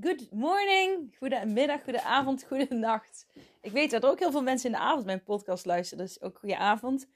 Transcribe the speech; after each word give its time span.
good 0.00 0.30
morning, 0.30 1.16
goedemiddag, 1.18 1.82
goedenavond, 1.84 2.44
goedenacht. 2.44 3.26
Ik 3.60 3.72
weet 3.72 3.90
dat 3.90 4.02
er 4.02 4.10
ook 4.10 4.18
heel 4.18 4.30
veel 4.30 4.42
mensen 4.42 4.70
in 4.70 4.76
de 4.76 4.82
avond 4.82 5.06
mijn 5.06 5.22
podcast 5.22 5.66
luisteren, 5.66 6.04
dus 6.04 6.20
ook 6.20 6.38
goede 6.38 6.56
avond. 6.56 7.08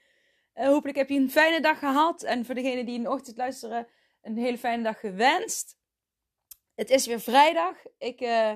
Uh, 0.55 0.65
hopelijk 0.65 0.97
heb 0.97 1.09
je 1.09 1.19
een 1.19 1.31
fijne 1.31 1.61
dag 1.61 1.79
gehad 1.79 2.23
en 2.23 2.45
voor 2.45 2.55
degenen 2.55 2.85
die 2.85 2.95
in 2.95 3.03
de 3.03 3.09
ochtend 3.09 3.37
luisteren, 3.37 3.87
een 4.21 4.37
hele 4.37 4.57
fijne 4.57 4.83
dag 4.83 4.99
gewenst. 4.99 5.77
Het 6.75 6.89
is 6.89 7.05
weer 7.05 7.19
vrijdag. 7.19 7.75
Ik, 7.97 8.21
uh, 8.21 8.51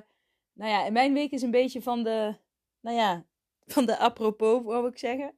nou 0.54 0.72
ja, 0.72 0.86
in 0.86 0.94
mijn 0.94 1.14
week 1.14 1.32
is 1.32 1.42
een 1.42 1.52
beetje 1.52 1.82
van 1.82 2.04
de, 2.04 2.38
nou 2.80 2.96
ja, 2.96 3.26
van 3.66 3.86
de 3.86 3.98
apropos, 3.98 4.64
wou 4.64 4.88
ik 4.88 4.98
zeggen. 4.98 5.38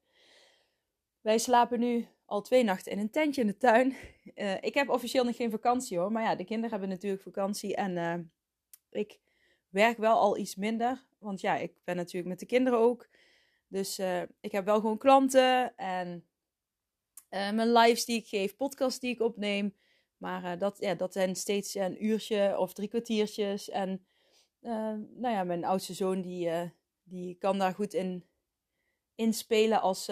Wij 1.21 1.37
slapen 1.37 1.79
nu 1.79 2.07
al 2.25 2.41
twee 2.41 2.63
nachten 2.63 2.91
in 2.91 2.99
een 2.99 3.11
tentje 3.11 3.41
in 3.41 3.47
de 3.47 3.57
tuin. 3.57 3.95
Uh, 4.35 4.61
ik 4.61 4.73
heb 4.73 4.89
officieel 4.89 5.23
nog 5.23 5.35
geen 5.35 5.51
vakantie 5.51 5.97
hoor, 5.97 6.11
maar 6.11 6.23
ja, 6.23 6.35
de 6.35 6.45
kinderen 6.45 6.71
hebben 6.71 6.89
natuurlijk 6.89 7.23
vakantie 7.23 7.75
en 7.75 8.31
ik 8.91 9.19
werk 9.69 9.97
wel 9.97 10.17
al 10.17 10.37
iets 10.37 10.55
minder. 10.55 11.07
Want 11.19 11.41
ja, 11.41 11.55
ik 11.55 11.73
ben 11.83 11.95
natuurlijk 11.95 12.27
met 12.27 12.39
de 12.39 12.45
kinderen 12.45 12.79
ook. 12.79 13.09
Dus 13.67 13.99
uh, 13.99 14.21
ik 14.21 14.51
heb 14.51 14.65
wel 14.65 14.79
gewoon 14.79 14.97
klanten 14.97 15.75
en 15.75 16.27
uh, 17.29 17.51
mijn 17.51 17.71
lives 17.71 18.05
die 18.05 18.17
ik 18.17 18.27
geef, 18.27 18.55
podcasts 18.55 18.99
die 18.99 19.13
ik 19.13 19.21
opneem. 19.21 19.75
Maar 20.17 20.43
uh, 20.43 20.59
dat, 20.59 20.77
ja, 20.79 20.95
dat 20.95 21.13
zijn 21.13 21.35
steeds 21.35 21.75
een 21.75 22.05
uurtje 22.05 22.57
of 22.57 22.73
drie 22.73 22.87
kwartiertjes. 22.87 23.69
En 23.69 24.05
nou 24.61 25.29
ja, 25.29 25.43
mijn 25.43 25.65
oudste 25.65 25.93
zoon 25.93 26.21
die, 26.21 26.71
die 27.03 27.35
kan 27.35 27.57
daar 27.57 27.73
goed 27.73 27.93
in, 27.93 28.27
in 29.15 29.33
spelen 29.33 29.81
als 29.81 30.11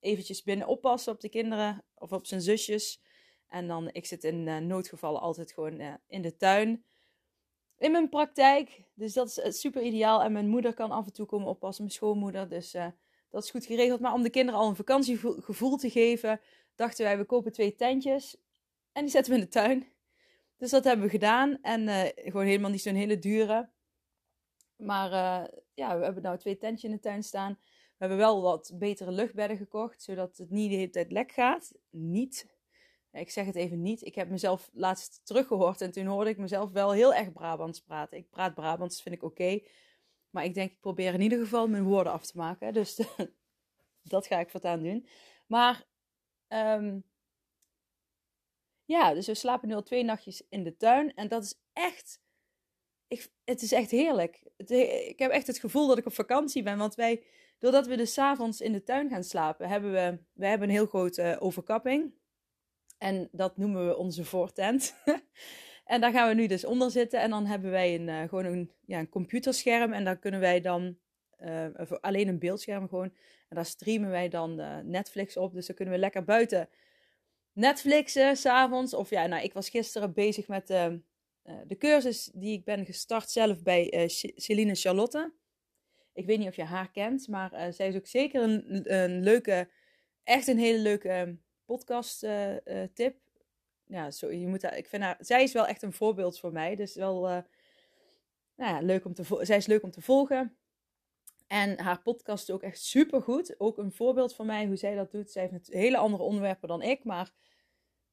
eventjes 0.00 0.42
binnen 0.42 0.66
oppassen 0.66 1.12
op 1.12 1.20
de 1.20 1.28
kinderen 1.28 1.84
of 1.94 2.12
op 2.12 2.26
zijn 2.26 2.40
zusjes. 2.40 3.02
En 3.48 3.66
dan, 3.66 3.90
ik 3.92 4.06
zit 4.06 4.24
in 4.24 4.66
noodgevallen 4.66 5.20
altijd 5.20 5.52
gewoon 5.52 5.98
in 6.06 6.22
de 6.22 6.36
tuin 6.36 6.84
in 7.82 7.92
mijn 7.92 8.08
praktijk. 8.08 8.82
Dus 8.94 9.12
dat 9.12 9.28
is 9.28 9.38
eh, 9.38 9.50
super 9.50 9.82
ideaal. 9.82 10.22
En 10.22 10.32
mijn 10.32 10.48
moeder 10.48 10.74
kan 10.74 10.90
af 10.90 11.06
en 11.06 11.12
toe 11.12 11.26
komen 11.26 11.48
oppassen, 11.48 11.84
mijn 11.84 11.96
schoonmoeder. 11.96 12.48
Dus 12.48 12.74
uh, 12.74 12.86
dat 13.30 13.44
is 13.44 13.50
goed 13.50 13.66
geregeld. 13.66 14.00
Maar 14.00 14.12
om 14.12 14.22
de 14.22 14.30
kinderen 14.30 14.60
al 14.60 14.68
een 14.68 14.76
vakantiegevoel 14.76 15.76
te 15.76 15.90
geven, 15.90 16.40
dachten 16.74 17.04
wij, 17.04 17.18
we 17.18 17.24
kopen 17.24 17.52
twee 17.52 17.74
tentjes. 17.74 18.36
En 18.92 19.02
die 19.02 19.10
zetten 19.10 19.32
we 19.32 19.38
in 19.38 19.44
de 19.44 19.50
tuin. 19.50 19.86
Dus 20.56 20.70
dat 20.70 20.84
hebben 20.84 21.04
we 21.04 21.10
gedaan. 21.10 21.58
En 21.62 21.82
uh, 21.82 22.02
gewoon 22.14 22.46
helemaal 22.46 22.70
niet 22.70 22.82
zo'n 22.82 22.94
hele 22.94 23.18
dure. 23.18 23.68
Maar 24.76 25.10
ja, 25.74 25.98
we 25.98 26.04
hebben 26.04 26.22
nou 26.22 26.38
twee 26.38 26.58
tentjes 26.58 26.90
in 26.90 26.96
de 26.96 27.02
tuin 27.02 27.22
staan. 27.22 27.58
We 27.62 28.08
hebben 28.08 28.16
wel 28.16 28.42
wat 28.42 28.72
betere 28.74 29.10
luchtbedden 29.10 29.56
gekocht, 29.56 30.02
zodat 30.02 30.36
het 30.36 30.50
niet 30.50 30.70
de 30.70 30.76
hele 30.76 30.90
tijd 30.90 31.12
lek 31.12 31.32
gaat. 31.32 31.72
Niet 31.90 32.51
ik 33.20 33.30
zeg 33.30 33.46
het 33.46 33.56
even 33.56 33.82
niet. 33.82 34.04
Ik 34.04 34.14
heb 34.14 34.28
mezelf 34.28 34.70
laatst 34.72 35.20
teruggehoord 35.24 35.80
en 35.80 35.92
toen 35.92 36.06
hoorde 36.06 36.30
ik 36.30 36.38
mezelf 36.38 36.70
wel 36.70 36.92
heel 36.92 37.14
erg 37.14 37.32
Brabants 37.32 37.80
praten. 37.80 38.18
Ik 38.18 38.30
praat 38.30 38.54
Brabants, 38.54 39.02
vind 39.02 39.14
ik 39.14 39.22
oké. 39.22 39.60
maar 40.30 40.44
ik 40.44 40.54
denk, 40.54 40.70
ik 40.70 40.80
probeer 40.80 41.14
in 41.14 41.20
ieder 41.20 41.38
geval 41.38 41.68
mijn 41.68 41.84
woorden 41.84 42.12
af 42.12 42.26
te 42.26 42.36
maken. 42.36 42.72
Dus 42.82 43.00
dat 44.02 44.26
ga 44.26 44.38
ik 44.38 44.50
voortaan 44.50 44.82
doen. 44.82 45.06
Maar 45.46 45.86
um, 46.48 47.04
ja, 48.84 49.14
dus 49.14 49.26
we 49.26 49.34
slapen 49.34 49.68
nu 49.68 49.74
al 49.74 49.82
twee 49.82 50.04
nachtjes 50.04 50.42
in 50.48 50.62
de 50.62 50.76
tuin. 50.76 51.14
En 51.14 51.28
dat 51.28 51.42
is 51.42 51.54
echt, 51.72 52.20
ik, 53.06 53.30
het 53.44 53.62
is 53.62 53.72
echt 53.72 53.90
heerlijk. 53.90 54.42
Ik 54.56 55.18
heb 55.18 55.30
echt 55.30 55.46
het 55.46 55.58
gevoel 55.58 55.86
dat 55.86 55.98
ik 55.98 56.06
op 56.06 56.14
vakantie 56.14 56.62
ben. 56.62 56.78
Want 56.78 56.94
wij, 56.94 57.24
doordat 57.58 57.86
we 57.86 57.96
dus 57.96 58.18
avonds 58.18 58.60
in 58.60 58.72
de 58.72 58.82
tuin 58.82 59.08
gaan 59.08 59.24
slapen, 59.24 59.68
hebben 59.68 59.92
we, 59.92 60.18
we 60.32 60.46
hebben 60.46 60.68
een 60.68 60.74
heel 60.74 60.86
grote 60.86 61.36
overkapping. 61.40 62.14
En 63.02 63.28
dat 63.32 63.56
noemen 63.56 63.86
we 63.86 63.96
onze 63.96 64.24
voortent. 64.24 64.94
en 65.84 66.00
daar 66.00 66.12
gaan 66.12 66.28
we 66.28 66.34
nu 66.34 66.46
dus 66.46 66.64
onder 66.64 66.90
zitten. 66.90 67.20
En 67.20 67.30
dan 67.30 67.46
hebben 67.46 67.70
wij 67.70 67.94
een, 67.94 68.08
uh, 68.08 68.28
gewoon 68.28 68.44
een, 68.44 68.72
ja, 68.86 68.98
een 68.98 69.08
computerscherm. 69.08 69.92
En 69.92 70.04
daar 70.04 70.18
kunnen 70.18 70.40
wij 70.40 70.60
dan, 70.60 70.98
uh, 71.40 71.66
alleen 72.00 72.28
een 72.28 72.38
beeldscherm 72.38 72.88
gewoon. 72.88 73.12
En 73.48 73.56
daar 73.56 73.66
streamen 73.66 74.10
wij 74.10 74.28
dan 74.28 74.60
uh, 74.60 74.78
Netflix 74.78 75.36
op. 75.36 75.52
Dus 75.54 75.66
dan 75.66 75.76
kunnen 75.76 75.94
we 75.94 76.00
lekker 76.00 76.24
buiten 76.24 76.68
Netflixen 77.52 78.36
s'avonds. 78.36 78.94
Of 78.94 79.10
ja, 79.10 79.26
nou, 79.26 79.42
ik 79.42 79.52
was 79.52 79.68
gisteren 79.68 80.12
bezig 80.12 80.48
met 80.48 80.66
de 81.66 81.76
cursus 81.78 82.30
die 82.34 82.52
ik 82.52 82.64
ben 82.64 82.84
gestart 82.84 83.30
zelf 83.30 83.62
bij 83.62 84.08
Celine 84.36 84.74
Charlotte. 84.74 85.32
Ik 86.12 86.26
weet 86.26 86.38
niet 86.38 86.48
of 86.48 86.56
je 86.56 86.64
haar 86.64 86.90
kent, 86.90 87.28
maar 87.28 87.72
zij 87.74 87.88
is 87.88 87.96
ook 87.96 88.06
zeker 88.06 88.42
een, 88.42 88.92
een 88.92 89.22
leuke, 89.22 89.68
echt 90.24 90.46
een 90.46 90.58
hele 90.58 90.78
leuke 90.78 91.38
podcast 91.72 92.24
uh, 92.24 92.52
uh, 92.52 92.82
tip. 92.94 93.16
Ja, 93.86 94.10
zo, 94.10 94.30
je 94.32 94.46
moet 94.46 94.62
ik 94.62 94.88
vind 94.88 95.02
haar, 95.02 95.16
zij 95.18 95.42
is 95.42 95.52
wel 95.52 95.66
echt 95.66 95.82
een 95.82 95.92
voorbeeld 95.92 96.38
voor 96.38 96.52
mij. 96.52 96.76
Dus 96.76 96.94
wel 96.94 97.28
uh, 97.28 97.38
nou 98.56 98.74
ja, 98.74 98.80
leuk 98.80 99.04
om 99.04 99.14
te 99.14 99.38
zij 99.40 99.56
is 99.56 99.66
leuk 99.66 99.82
om 99.82 99.90
te 99.90 100.00
volgen. 100.00 100.56
En 101.46 101.80
haar 101.80 102.02
podcast 102.02 102.48
is 102.48 102.54
ook 102.54 102.62
echt 102.62 102.80
super 102.80 103.22
goed. 103.22 103.60
Ook 103.60 103.78
een 103.78 103.92
voorbeeld 103.92 104.34
voor 104.34 104.44
mij 104.44 104.66
hoe 104.66 104.76
zij 104.76 104.94
dat 104.94 105.10
doet. 105.10 105.30
Zij 105.30 105.48
heeft 105.50 105.72
hele 105.72 105.96
andere 105.96 106.22
onderwerpen 106.22 106.68
dan 106.68 106.82
ik. 106.82 107.04
Maar 107.04 107.32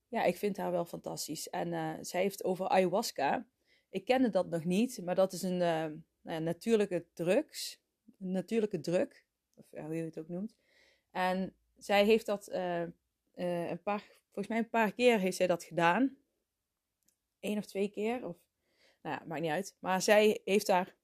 ja, 0.08 0.24
ik 0.24 0.38
vind 0.38 0.58
haar 0.58 0.72
wel 0.72 0.86
fantastisch. 0.86 1.50
En 1.50 2.06
zij 2.06 2.22
heeft 2.22 2.44
over 2.44 2.68
ayahuasca. 2.68 3.48
Ik 3.90 4.06
kende 4.06 4.30
dat 4.30 4.50
nog 4.50 4.66
niet, 4.66 5.02
maar 5.04 5.16
dat 5.16 5.34
is 5.34 5.42
een 5.42 5.58
nou 6.22 6.42
natuurlijke 6.42 7.06
drugs. 7.14 7.82
Natuurlijke 8.18 8.80
druk. 8.80 9.26
Of 9.54 9.66
hoe 9.72 9.96
je 9.96 10.04
het 10.04 10.20
ook 10.20 10.28
noemt. 10.28 10.56
En 11.12 11.56
zij 11.78 12.06
heeft 12.06 12.26
dat 12.26 12.48
een 13.36 13.82
paar, 13.84 14.04
volgens 14.24 14.48
mij 14.48 14.58
een 14.58 14.70
paar 14.70 14.94
keer 14.94 15.20
heeft 15.20 15.38
zij 15.38 15.48
dat 15.48 15.64
gedaan. 15.64 16.18
Eén 17.40 17.58
of 17.58 17.66
twee 17.66 17.90
keer. 17.90 18.26
Of, 18.26 18.38
nou 19.02 19.16
ja, 19.16 19.24
maakt 19.26 19.42
niet 19.42 19.52
uit. 19.52 19.78
Maar 19.80 20.02
zij 20.02 20.42
heeft 20.44 20.68
daar 20.68 20.96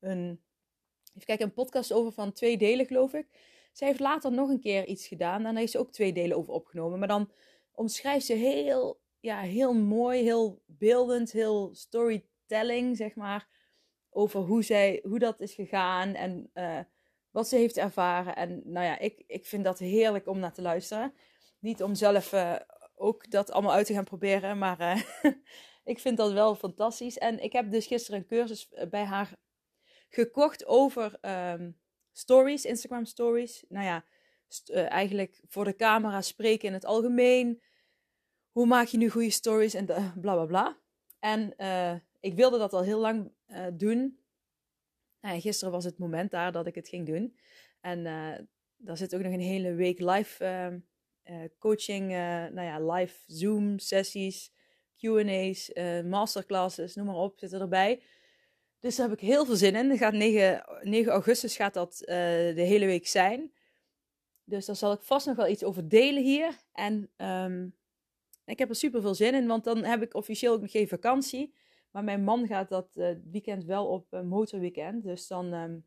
een, 0.00 0.42
even 1.14 1.26
kijken, 1.26 1.46
een 1.46 1.52
podcast 1.52 1.92
over 1.92 2.12
van 2.12 2.32
twee 2.32 2.56
delen, 2.56 2.86
geloof 2.86 3.12
ik. 3.12 3.26
Zij 3.72 3.88
heeft 3.88 4.00
later 4.00 4.32
nog 4.32 4.48
een 4.48 4.60
keer 4.60 4.86
iets 4.86 5.06
gedaan. 5.06 5.46
En 5.46 5.56
heeft 5.56 5.72
ze 5.72 5.78
ook 5.78 5.92
twee 5.92 6.12
delen 6.12 6.36
over 6.36 6.52
opgenomen. 6.52 6.98
Maar 6.98 7.08
dan 7.08 7.30
omschrijft 7.72 8.26
ze 8.26 8.32
heel, 8.32 9.00
ja, 9.20 9.40
heel 9.40 9.74
mooi, 9.74 10.22
heel 10.22 10.62
beeldend, 10.66 11.32
heel 11.32 11.74
storytelling, 11.74 12.96
zeg 12.96 13.14
maar. 13.14 13.48
Over 14.10 14.40
hoe, 14.40 14.62
zij, 14.62 15.00
hoe 15.02 15.18
dat 15.18 15.40
is 15.40 15.54
gegaan. 15.54 16.14
En 16.14 16.50
uh, 16.54 16.80
wat 17.34 17.48
ze 17.48 17.56
heeft 17.56 17.76
ervaren. 17.76 18.36
En 18.36 18.62
nou 18.64 18.86
ja, 18.86 18.98
ik, 18.98 19.22
ik 19.26 19.46
vind 19.46 19.64
dat 19.64 19.78
heerlijk 19.78 20.26
om 20.26 20.38
naar 20.38 20.52
te 20.52 20.62
luisteren. 20.62 21.14
Niet 21.58 21.82
om 21.82 21.94
zelf 21.94 22.32
uh, 22.32 22.56
ook 22.94 23.30
dat 23.30 23.50
allemaal 23.50 23.72
uit 23.72 23.86
te 23.86 23.92
gaan 23.92 24.04
proberen, 24.04 24.58
maar 24.58 24.80
uh, 24.80 25.02
ik 25.92 25.98
vind 25.98 26.16
dat 26.16 26.32
wel 26.32 26.54
fantastisch. 26.54 27.18
En 27.18 27.42
ik 27.42 27.52
heb 27.52 27.70
dus 27.70 27.86
gisteren 27.86 28.20
een 28.20 28.26
cursus 28.26 28.68
eh, 28.68 28.88
bij 28.88 29.04
haar 29.04 29.32
gekocht 30.08 30.66
over 30.66 31.18
um, 31.52 31.80
stories, 32.12 32.64
Instagram 32.64 33.04
stories. 33.04 33.64
Nou 33.68 33.84
ja, 33.84 34.04
eigenlijk 34.88 35.40
voor 35.48 35.64
de 35.64 35.76
camera 35.76 36.20
spreken 36.20 36.68
in 36.68 36.74
het 36.74 36.84
algemeen. 36.84 37.62
Hoe 38.50 38.66
maak 38.66 38.86
je 38.86 38.96
nu 38.96 39.10
goede 39.10 39.30
stories 39.30 39.74
en 39.74 39.86
bla 39.86 40.12
bla 40.34 40.44
bla. 40.44 40.78
En 41.18 41.54
ik 42.20 42.34
wilde 42.34 42.58
dat 42.58 42.72
al 42.72 42.82
heel 42.82 43.00
lang 43.00 43.32
doen. 43.72 44.23
Gisteren 45.24 45.72
was 45.72 45.84
het 45.84 45.98
moment 45.98 46.30
daar 46.30 46.52
dat 46.52 46.66
ik 46.66 46.74
het 46.74 46.88
ging 46.88 47.06
doen. 47.06 47.36
En 47.80 47.98
uh, 47.98 48.34
daar 48.76 48.96
zit 48.96 49.14
ook 49.14 49.22
nog 49.22 49.32
een 49.32 49.40
hele 49.40 49.74
week 49.74 50.00
live 50.00 50.44
uh, 51.24 51.44
coaching, 51.58 52.08
nou 52.08 52.62
ja, 52.62 52.92
live 52.92 53.14
Zoom 53.26 53.78
sessies, 53.78 54.52
Q&A's, 54.96 55.70
masterclasses, 56.04 56.94
noem 56.94 57.06
maar 57.06 57.14
op, 57.14 57.38
zitten 57.38 57.60
erbij. 57.60 58.02
Dus 58.78 58.96
daar 58.96 59.08
heb 59.08 59.18
ik 59.18 59.26
heel 59.26 59.44
veel 59.44 59.56
zin 59.56 59.76
in. 59.76 59.98
gaat 59.98 60.12
9, 60.12 60.64
9 60.82 61.12
augustus 61.12 61.56
gaat 61.56 61.74
dat 61.74 62.02
de 62.06 62.52
hele 62.56 62.86
week 62.86 63.06
zijn. 63.06 63.52
Dus 64.44 64.66
daar 64.66 64.76
zal 64.76 64.92
ik 64.92 65.02
vast 65.02 65.26
nog 65.26 65.36
wel 65.36 65.48
iets 65.48 65.64
over 65.64 65.88
delen 65.88 66.22
hier. 66.22 66.58
En 66.72 67.10
um, 67.16 67.74
ik 68.44 68.58
heb 68.58 68.68
er 68.68 68.74
super 68.74 69.00
veel 69.00 69.14
zin 69.14 69.34
in, 69.34 69.46
want 69.46 69.64
dan 69.64 69.84
heb 69.84 70.02
ik 70.02 70.14
officieel 70.14 70.52
ook 70.52 70.60
nog 70.60 70.70
geen 70.70 70.88
vakantie. 70.88 71.54
Maar 71.94 72.04
mijn 72.04 72.24
man 72.24 72.46
gaat 72.46 72.68
dat 72.68 72.96
uh, 72.96 73.16
weekend 73.30 73.64
wel 73.64 73.86
op 73.88 74.12
een 74.12 74.26
motorweekend. 74.26 75.04
Dus 75.04 75.26
dan 75.26 75.52
um, 75.52 75.86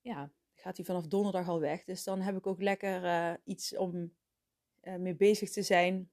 ja, 0.00 0.32
gaat 0.54 0.76
hij 0.76 0.86
vanaf 0.86 1.06
donderdag 1.06 1.48
al 1.48 1.60
weg. 1.60 1.84
Dus 1.84 2.04
dan 2.04 2.20
heb 2.20 2.36
ik 2.36 2.46
ook 2.46 2.62
lekker 2.62 3.04
uh, 3.04 3.34
iets 3.44 3.76
om 3.76 4.14
mee 4.98 5.14
bezig 5.14 5.50
te 5.50 5.62
zijn. 5.62 6.10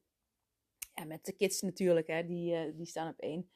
Ja, 0.94 1.06
met 1.06 1.26
de 1.26 1.32
kids 1.32 1.62
natuurlijk, 1.62 2.08
hè, 2.08 2.26
die, 2.26 2.76
die 2.76 2.86
staan 2.86 3.12
op 3.12 3.20
één. 3.20 3.50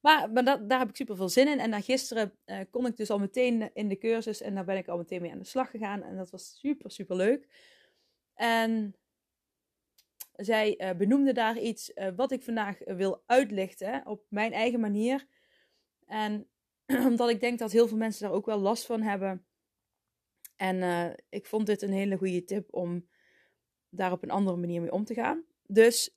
Maar, 0.00 0.30
maar 0.30 0.44
dat, 0.44 0.68
daar 0.68 0.78
heb 0.78 0.88
ik 0.88 0.96
super 0.96 1.16
veel 1.16 1.28
zin 1.28 1.48
in. 1.48 1.58
En 1.58 1.70
dan 1.70 1.82
gisteren 1.82 2.38
kon 2.70 2.86
ik 2.86 2.96
dus 2.96 3.10
al 3.10 3.18
meteen 3.18 3.70
in 3.74 3.88
de 3.88 3.98
cursus. 3.98 4.40
En 4.40 4.54
daar 4.54 4.64
ben 4.64 4.76
ik 4.76 4.88
al 4.88 4.96
meteen 4.96 5.22
mee 5.22 5.32
aan 5.32 5.38
de 5.38 5.44
slag 5.44 5.70
gegaan. 5.70 6.02
En 6.02 6.16
dat 6.16 6.30
was 6.30 6.58
super, 6.58 6.90
super 6.90 7.16
leuk. 7.16 7.48
En 8.34 8.96
zij 10.32 10.94
benoemde 10.96 11.32
daar 11.32 11.58
iets 11.58 11.92
wat 12.16 12.32
ik 12.32 12.42
vandaag 12.42 12.78
wil 12.84 13.22
uitlichten 13.26 14.06
op 14.06 14.24
mijn 14.28 14.52
eigen 14.52 14.80
manier. 14.80 15.26
En 16.06 16.48
omdat 17.10 17.28
ik 17.28 17.40
denk 17.40 17.58
dat 17.58 17.72
heel 17.72 17.88
veel 17.88 17.96
mensen 17.96 18.22
daar 18.22 18.36
ook 18.36 18.46
wel 18.46 18.58
last 18.58 18.86
van 18.86 19.02
hebben. 19.02 19.46
En 20.56 21.14
ik 21.28 21.46
vond 21.46 21.66
dit 21.66 21.82
een 21.82 21.92
hele 21.92 22.16
goede 22.16 22.44
tip 22.44 22.74
om 22.74 23.08
daar 23.88 24.12
op 24.12 24.22
een 24.22 24.30
andere 24.30 24.56
manier 24.56 24.80
mee 24.80 24.92
om 24.92 25.04
te 25.04 25.14
gaan. 25.14 25.44
Dus 25.66 26.16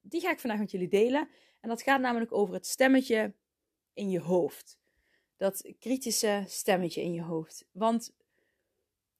die 0.00 0.20
ga 0.20 0.30
ik 0.30 0.40
vandaag 0.40 0.58
met 0.58 0.70
jullie 0.70 0.88
delen. 0.88 1.28
En 1.60 1.68
dat 1.68 1.82
gaat 1.82 2.00
namelijk 2.00 2.32
over 2.32 2.54
het 2.54 2.66
stemmetje 2.66 3.34
in 3.92 4.10
je 4.10 4.20
hoofd. 4.20 4.78
Dat 5.36 5.72
kritische 5.78 6.44
stemmetje 6.46 7.02
in 7.02 7.12
je 7.12 7.22
hoofd. 7.22 7.66
Want 7.72 8.14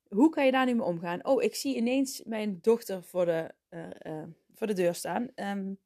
hoe 0.08 0.30
kan 0.30 0.44
je 0.44 0.52
daar 0.52 0.66
nu 0.66 0.74
mee 0.74 0.84
omgaan? 0.84 1.24
Oh, 1.26 1.42
ik 1.42 1.54
zie 1.54 1.76
ineens 1.76 2.22
mijn 2.24 2.58
dochter 2.60 3.02
voor 3.02 3.24
de, 3.24 3.54
voor 4.54 4.66
de 4.66 4.72
deur 4.72 4.94
staan. 4.94 5.28
Um, 5.34 5.78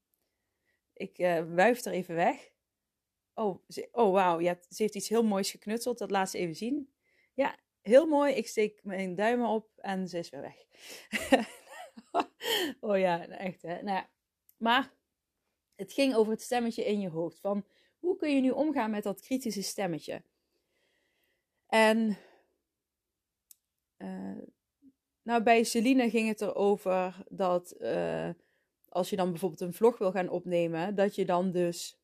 ik 0.92 1.16
wuif 1.54 1.84
er 1.84 1.92
even 1.92 2.14
weg. 2.14 2.50
Oh, 3.34 3.64
oh 3.92 4.12
wauw, 4.12 4.40
ja, 4.40 4.58
ze 4.68 4.82
heeft 4.82 4.94
iets 4.94 5.08
heel 5.08 5.24
moois 5.24 5.50
geknutseld. 5.50 5.98
Dat 5.98 6.10
laat 6.10 6.30
ze 6.30 6.38
even 6.38 6.56
zien. 6.56 6.92
Ja, 7.34 7.58
heel 7.82 8.06
mooi. 8.06 8.34
Ik 8.34 8.48
steek 8.48 8.84
mijn 8.84 9.14
duimen 9.14 9.48
op 9.48 9.70
en 9.76 10.08
ze 10.08 10.18
is 10.18 10.30
weer 10.30 10.40
weg. 10.40 10.56
oh 12.80 12.98
ja, 12.98 13.28
echt 13.28 13.62
hè. 13.62 13.82
Nou 13.82 14.04
maar 14.56 14.94
het 15.74 15.92
ging 15.92 16.14
over 16.14 16.32
het 16.32 16.42
stemmetje 16.42 16.84
in 16.84 17.00
je 17.00 17.08
hoofd. 17.08 17.40
Van 17.40 17.66
hoe 17.98 18.16
kun 18.16 18.34
je 18.34 18.40
nu 18.40 18.50
omgaan 18.50 18.90
met 18.90 19.02
dat 19.02 19.20
kritische 19.20 19.62
stemmetje? 19.62 20.22
En 21.66 22.18
nou, 25.28 25.42
bij 25.42 25.64
Celine 25.64 26.10
ging 26.10 26.28
het 26.28 26.40
erover 26.40 27.24
dat 27.28 27.74
uh, 27.80 28.30
als 28.88 29.10
je 29.10 29.16
dan 29.16 29.30
bijvoorbeeld 29.30 29.60
een 29.60 29.74
vlog 29.74 29.98
wil 29.98 30.10
gaan 30.10 30.28
opnemen, 30.28 30.94
dat 30.94 31.14
je 31.14 31.24
dan 31.24 31.50
dus 31.50 32.00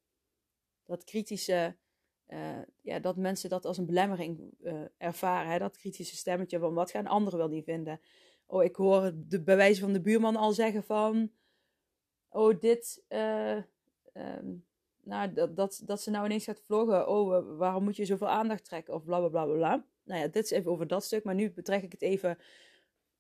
dat 0.85 1.05
kritische 1.05 1.77
uh, 2.29 2.59
ja, 2.81 2.99
dat 2.99 3.17
mensen 3.17 3.51
dat 3.51 3.65
als 3.65 3.79
een 3.79 3.87
belemmering 3.87 4.55
uh, 4.63 4.83
ervaren. 4.97 5.51
Hè? 5.51 5.59
Dat 5.59 5.77
kritische 5.77 6.17
stemmetje 6.17 6.59
van 6.59 6.75
wat 6.75 6.91
gaan 6.91 7.07
anderen 7.07 7.39
wel 7.39 7.49
niet 7.49 7.65
vinden. 7.65 8.01
Oh, 8.47 8.65
ik 8.65 8.77
hoor 8.77 9.13
de 9.15 9.43
bewijzen 9.43 9.85
van 9.85 9.93
de 9.93 10.01
buurman 10.01 10.37
al 10.37 10.53
zeggen 10.53 10.85
van... 10.85 11.31
Oh, 12.29 12.61
dit... 12.61 13.05
Um, 13.09 14.65
nou, 15.01 15.33
dat, 15.33 15.57
dat, 15.57 15.83
dat 15.85 16.01
ze 16.01 16.11
nou 16.11 16.25
ineens 16.25 16.45
gaat 16.45 16.61
vloggen. 16.61 17.09
Oh, 17.09 17.59
waarom 17.59 17.85
moet 17.85 17.97
je 17.97 18.05
zoveel 18.05 18.29
aandacht 18.29 18.65
trekken? 18.65 18.95
Of 18.95 19.05
bla 19.05 19.19
bla 19.19 19.29
bla 19.29 19.45
bla. 19.45 19.87
Nou 20.03 20.21
ja, 20.21 20.27
dit 20.27 20.45
is 20.45 20.51
even 20.51 20.71
over 20.71 20.87
dat 20.87 21.05
stuk. 21.05 21.25
Maar 21.25 21.35
nu 21.35 21.51
betrek 21.51 21.83
ik 21.83 21.93
het 21.93 22.03
even 22.03 22.39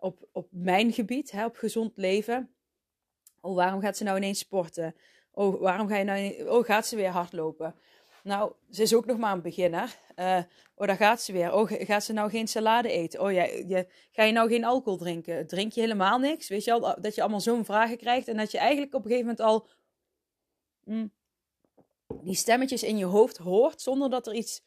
op, 0.04 0.28
op 0.32 0.48
mijn 0.50 0.92
gebied, 0.92 1.30
hè, 1.30 1.44
op 1.44 1.56
gezond 1.56 1.92
leven. 1.96 2.54
Oh, 3.40 3.54
waarom 3.54 3.80
gaat 3.80 3.96
ze 3.96 4.04
nou 4.04 4.16
ineens 4.16 4.38
sporten? 4.38 4.94
Oh, 5.30 5.60
waarom 5.60 5.88
ga 5.88 5.96
je 5.96 6.04
nou... 6.04 6.48
Oh, 6.48 6.64
gaat 6.64 6.86
ze 6.86 6.96
weer 6.96 7.10
hardlopen? 7.10 7.74
Nou, 8.22 8.52
ze 8.70 8.82
is 8.82 8.94
ook 8.94 9.06
nog 9.06 9.18
maar 9.18 9.32
een 9.32 9.42
beginner. 9.42 9.96
Uh, 10.16 10.38
oh, 10.74 10.86
daar 10.86 10.96
gaat 10.96 11.22
ze 11.22 11.32
weer. 11.32 11.52
Oh, 11.52 11.70
gaat 11.70 12.04
ze 12.04 12.12
nou 12.12 12.30
geen 12.30 12.48
salade 12.48 12.90
eten? 12.90 13.20
Oh, 13.20 13.32
jij, 13.32 13.64
je, 13.68 13.86
ga 14.10 14.22
je 14.22 14.32
nou 14.32 14.48
geen 14.48 14.64
alcohol 14.64 14.98
drinken? 14.98 15.46
Drink 15.46 15.72
je 15.72 15.80
helemaal 15.80 16.18
niks? 16.18 16.48
Weet 16.48 16.64
je 16.64 16.72
al, 16.72 17.00
dat 17.00 17.14
je 17.14 17.20
allemaal 17.20 17.40
zo'n 17.40 17.64
vragen 17.64 17.96
krijgt 17.96 18.28
en 18.28 18.36
dat 18.36 18.50
je 18.50 18.58
eigenlijk 18.58 18.94
op 18.94 19.04
een 19.04 19.10
gegeven 19.10 19.36
moment 19.36 19.46
al 19.46 19.68
mm, 20.84 21.12
die 22.22 22.34
stemmetjes 22.34 22.82
in 22.82 22.96
je 22.96 23.04
hoofd 23.04 23.36
hoort 23.36 23.80
zonder 23.80 24.10
dat 24.10 24.26
er 24.26 24.34
iets 24.34 24.62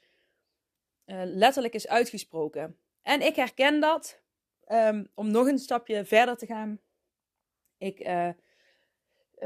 uh, 1.06 1.22
letterlijk 1.24 1.74
is 1.74 1.88
uitgesproken. 1.88 2.78
En 3.02 3.22
ik 3.22 3.36
herken 3.36 3.80
dat. 3.80 4.26
Um, 4.72 5.08
om 5.14 5.32
nog 5.32 5.48
een 5.48 5.60
stapje 5.60 6.06
verder 6.06 6.38
te 6.38 6.46
gaan. 6.46 6.80
Ik, 7.78 8.00
uh, 8.00 8.30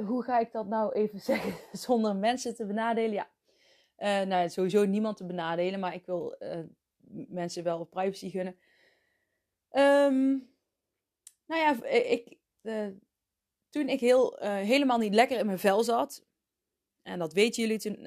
hoe 0.05 0.23
ga 0.23 0.39
ik 0.39 0.51
dat 0.51 0.67
nou 0.67 0.93
even 0.93 1.19
zeggen 1.31 1.53
zonder 1.71 2.15
mensen 2.15 2.55
te 2.55 2.65
benadelen? 2.65 3.11
Ja, 3.11 3.29
uh, 3.97 4.27
nou, 4.27 4.49
sowieso 4.49 4.85
niemand 4.85 5.17
te 5.17 5.25
benadelen, 5.25 5.79
maar 5.79 5.93
ik 5.93 6.05
wil 6.05 6.35
uh, 6.39 6.59
mensen 7.27 7.63
wel 7.63 7.85
privacy 7.85 8.29
gunnen. 8.29 8.55
Um, 9.71 10.49
nou 11.45 11.61
ja, 11.61 11.83
ik, 11.85 12.37
toen 13.69 13.89
ik 13.89 13.99
heel, 13.99 14.37
helemaal 14.39 14.97
niet 14.97 15.13
lekker 15.13 15.39
in 15.39 15.45
mijn 15.45 15.59
vel 15.59 15.83
zat, 15.83 16.25
en 17.01 17.19
dat 17.19 17.33
weten 17.33 17.61
jullie, 17.61 17.79
toen 17.79 18.01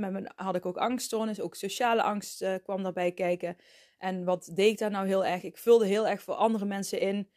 met 0.00 0.12
mijn, 0.12 0.32
had 0.34 0.54
ik 0.54 0.66
ook 0.66 0.76
angststoornis, 0.76 1.40
ook 1.40 1.54
sociale 1.54 2.02
angst 2.02 2.44
kwam 2.62 2.82
daarbij 2.82 3.12
kijken. 3.12 3.56
En 3.98 4.24
wat 4.24 4.50
deed 4.54 4.72
ik 4.72 4.78
daar 4.78 4.90
nou 4.90 5.06
heel 5.06 5.24
erg? 5.24 5.42
Ik 5.42 5.58
vulde 5.58 5.86
heel 5.86 6.08
erg 6.08 6.22
voor 6.22 6.34
andere 6.34 6.64
mensen 6.64 7.00
in 7.00 7.30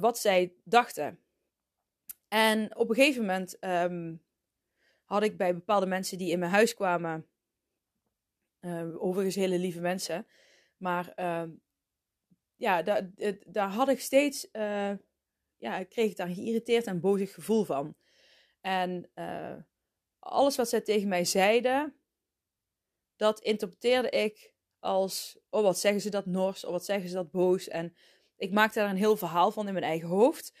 wat 0.00 0.18
zij 0.18 0.54
dachten. 0.64 1.20
En 2.28 2.76
op 2.76 2.88
een 2.88 2.94
gegeven 2.94 3.20
moment 3.20 3.56
um, 3.60 4.22
had 5.04 5.22
ik 5.22 5.36
bij 5.36 5.54
bepaalde 5.54 5.86
mensen 5.86 6.18
die 6.18 6.30
in 6.30 6.38
mijn 6.38 6.50
huis 6.50 6.74
kwamen, 6.74 7.26
uh, 8.60 9.02
overigens 9.02 9.34
hele 9.34 9.58
lieve 9.58 9.80
mensen. 9.80 10.26
Maar 10.76 11.12
uh, 11.16 11.42
ja, 12.56 12.82
daar, 13.46 13.68
had 13.68 13.88
ik 13.88 14.00
steeds, 14.00 14.48
uh, 14.52 14.92
ja, 15.56 15.76
ik 15.78 15.88
kreeg 15.88 16.14
daar 16.14 16.28
een 16.28 16.34
geïrriteerd 16.34 16.86
en 16.86 17.00
bozig 17.00 17.34
gevoel 17.34 17.64
van. 17.64 17.96
En 18.60 19.10
eh, 19.14 19.56
alles 20.18 20.56
wat 20.56 20.68
zij 20.68 20.80
tegen 20.80 21.08
mij 21.08 21.24
zeiden, 21.24 21.96
dat 23.16 23.40
interpreteerde 23.40 24.10
ik 24.10 24.54
als, 24.80 25.38
oh 25.50 25.62
wat 25.62 25.78
zeggen 25.78 26.00
ze 26.00 26.10
dat 26.10 26.26
nors, 26.26 26.64
of 26.64 26.70
wat 26.70 26.84
zeggen 26.84 27.08
ze 27.08 27.14
dat 27.14 27.30
boos. 27.30 27.68
En 27.68 27.94
ik 28.36 28.52
maakte 28.52 28.78
daar 28.78 28.90
een 28.90 28.96
heel 28.96 29.16
verhaal 29.16 29.50
van 29.50 29.66
in 29.66 29.72
mijn 29.72 29.84
eigen 29.84 30.08
hoofd. 30.08 30.52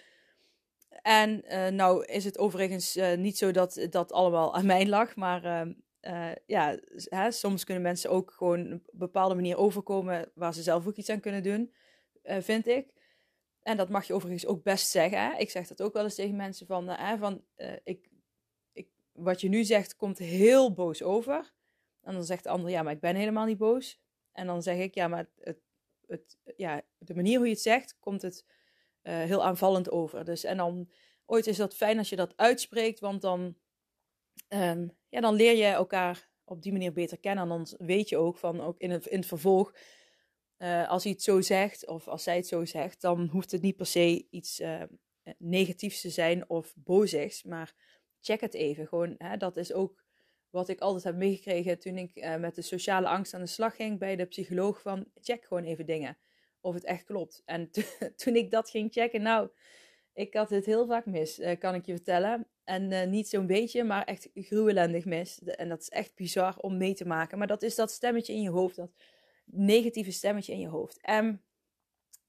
En 1.02 1.44
uh, 1.44 1.66
nou 1.68 2.04
is 2.04 2.24
het 2.24 2.38
overigens 2.38 2.96
uh, 2.96 3.14
niet 3.16 3.38
zo 3.38 3.50
dat 3.50 3.86
dat 3.90 4.12
allemaal 4.12 4.54
aan 4.54 4.66
mij 4.66 4.86
lag, 4.86 5.16
maar 5.16 5.44
uh, 5.44 5.74
uh, 6.00 6.32
ja, 6.46 6.78
hè, 6.94 7.30
soms 7.30 7.64
kunnen 7.64 7.82
mensen 7.82 8.10
ook 8.10 8.32
gewoon 8.36 8.58
een 8.58 8.82
bepaalde 8.92 9.34
manier 9.34 9.56
overkomen 9.56 10.30
waar 10.34 10.54
ze 10.54 10.62
zelf 10.62 10.86
ook 10.86 10.96
iets 10.96 11.10
aan 11.10 11.20
kunnen 11.20 11.42
doen, 11.42 11.72
vind 12.22 12.66
ik. 12.66 12.94
En 13.62 13.76
dat 13.76 13.88
mag 13.88 14.06
je 14.06 14.14
overigens 14.14 14.46
ook 14.46 14.62
best 14.62 14.88
zeggen. 14.88 15.20
Hè? 15.20 15.38
Ik 15.38 15.50
zeg 15.50 15.66
dat 15.66 15.82
ook 15.82 15.92
wel 15.92 16.04
eens 16.04 16.14
tegen 16.14 16.36
mensen 16.36 16.66
van, 16.66 16.96
van 17.18 17.44
ik, 17.84 18.08
ik, 18.72 18.88
wat 19.12 19.40
je 19.40 19.48
nu 19.48 19.64
zegt 19.64 19.96
komt 19.96 20.18
heel 20.18 20.72
boos 20.72 21.02
over. 21.02 21.52
En 22.02 22.14
dan 22.14 22.24
zegt 22.24 22.42
de 22.42 22.48
ander, 22.48 22.70
ja, 22.70 22.82
maar 22.82 22.92
ik 22.92 23.00
ben 23.00 23.16
helemaal 23.16 23.46
niet 23.46 23.58
boos. 23.58 24.00
En 24.36 24.46
dan 24.46 24.62
zeg 24.62 24.78
ik, 24.78 24.94
ja, 24.94 25.08
maar 25.08 25.28
het, 25.40 25.60
het, 26.06 26.38
ja, 26.56 26.82
de 26.98 27.14
manier 27.14 27.36
hoe 27.36 27.46
je 27.46 27.52
het 27.52 27.62
zegt, 27.62 27.96
komt 28.00 28.22
het 28.22 28.44
heel 29.02 29.44
aanvallend 29.44 29.90
over. 29.90 30.24
Dus 30.24 30.44
en 30.44 30.56
dan, 30.56 30.90
ooit 31.26 31.46
is 31.46 31.56
dat 31.56 31.74
fijn 31.74 31.98
als 31.98 32.08
je 32.08 32.16
dat 32.16 32.36
uitspreekt, 32.36 33.00
want 33.00 33.22
dan 33.22 33.56
um, 34.48 34.96
ja, 35.08 35.20
dan 35.20 35.34
leer 35.34 35.56
je 35.56 35.64
elkaar 35.64 36.28
op 36.44 36.62
die 36.62 36.72
manier 36.72 36.92
beter 36.92 37.18
kennen. 37.18 37.42
En 37.42 37.48
dan 37.48 37.86
weet 37.86 38.08
je 38.08 38.16
ook 38.16 38.38
van, 38.38 38.60
ook 38.60 38.78
in 38.78 38.90
het, 38.90 39.06
in 39.06 39.18
het 39.18 39.26
vervolg, 39.26 39.74
uh, 40.58 40.88
als 40.88 41.02
hij 41.02 41.12
het 41.12 41.22
zo 41.22 41.40
zegt 41.40 41.86
of 41.86 42.08
als 42.08 42.22
zij 42.22 42.36
het 42.36 42.46
zo 42.46 42.64
zegt, 42.64 43.00
dan 43.00 43.28
hoeft 43.28 43.50
het 43.50 43.62
niet 43.62 43.76
per 43.76 43.86
se 43.86 44.26
iets 44.30 44.60
uh, 44.60 44.82
negatiefs 45.38 46.00
te 46.00 46.10
zijn 46.10 46.48
of 46.48 46.74
bozigs. 46.76 47.42
Maar 47.42 47.74
check 48.20 48.40
het 48.40 48.54
even. 48.54 48.86
Gewoon, 48.86 49.14
hè, 49.18 49.36
dat 49.36 49.56
is 49.56 49.72
ook 49.72 50.04
wat 50.56 50.68
ik 50.68 50.80
altijd 50.80 51.04
heb 51.04 51.16
meegekregen 51.16 51.78
toen 51.78 51.98
ik 51.98 52.16
uh, 52.16 52.36
met 52.36 52.54
de 52.54 52.62
sociale 52.62 53.08
angst 53.08 53.34
aan 53.34 53.40
de 53.40 53.46
slag 53.46 53.76
ging 53.76 53.98
bij 53.98 54.16
de 54.16 54.24
psycholoog. 54.24 54.80
Van 54.80 55.06
check 55.20 55.44
gewoon 55.44 55.64
even 55.64 55.86
dingen. 55.86 56.18
Of 56.60 56.74
het 56.74 56.84
echt 56.84 57.04
klopt. 57.04 57.42
En 57.44 57.70
toen 58.22 58.36
ik 58.36 58.50
dat 58.50 58.70
ging 58.70 58.92
checken, 58.92 59.22
nou, 59.22 59.48
ik 60.12 60.34
had 60.34 60.50
het 60.50 60.66
heel 60.66 60.86
vaak 60.86 61.06
mis, 61.06 61.40
kan 61.58 61.74
ik 61.74 61.86
je 61.86 61.92
vertellen. 61.92 62.46
En 62.64 62.90
uh, 62.90 63.04
niet 63.04 63.28
zo'n 63.28 63.46
beetje, 63.46 63.84
maar 63.84 64.04
echt 64.04 64.30
gruwelendig 64.34 65.04
mis. 65.04 65.42
En 65.42 65.68
dat 65.68 65.80
is 65.80 65.88
echt 65.88 66.14
bizar 66.14 66.58
om 66.58 66.76
mee 66.76 66.94
te 66.94 67.06
maken. 67.06 67.38
Maar 67.38 67.46
dat 67.46 67.62
is 67.62 67.74
dat 67.74 67.90
stemmetje 67.90 68.32
in 68.32 68.42
je 68.42 68.50
hoofd, 68.50 68.76
dat 68.76 68.90
negatieve 69.44 70.10
stemmetje 70.10 70.52
in 70.52 70.60
je 70.60 70.68
hoofd. 70.68 70.98
En 71.00 71.42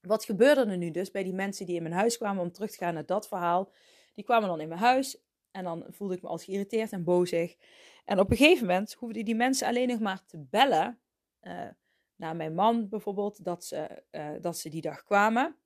wat 0.00 0.24
gebeurde 0.24 0.70
er 0.70 0.76
nu 0.76 0.90
dus 0.90 1.10
bij 1.10 1.22
die 1.22 1.34
mensen 1.34 1.66
die 1.66 1.76
in 1.76 1.82
mijn 1.82 1.94
huis 1.94 2.16
kwamen 2.16 2.42
om 2.42 2.52
terug 2.52 2.70
te 2.70 2.78
gaan 2.78 2.94
naar 2.94 3.06
dat 3.06 3.28
verhaal? 3.28 3.72
Die 4.14 4.24
kwamen 4.24 4.48
dan 4.48 4.60
in 4.60 4.68
mijn 4.68 4.80
huis 4.80 5.27
en 5.58 5.64
dan 5.64 5.84
voelde 5.88 6.14
ik 6.14 6.22
me 6.22 6.28
als 6.28 6.44
geïrriteerd 6.44 6.92
en 6.92 7.04
bozig. 7.04 7.56
En 8.04 8.20
op 8.20 8.30
een 8.30 8.36
gegeven 8.36 8.66
moment 8.66 8.92
hoefden 8.92 9.24
die 9.24 9.34
mensen 9.34 9.66
alleen 9.66 9.88
nog 9.88 10.00
maar 10.00 10.24
te 10.24 10.38
bellen 10.38 11.00
uh, 11.42 11.68
naar 12.16 12.36
mijn 12.36 12.54
man 12.54 12.88
bijvoorbeeld, 12.88 13.44
dat 13.44 13.64
ze, 13.64 14.02
uh, 14.10 14.30
dat 14.40 14.58
ze 14.58 14.68
die 14.68 14.80
dag 14.80 15.02
kwamen. 15.02 15.56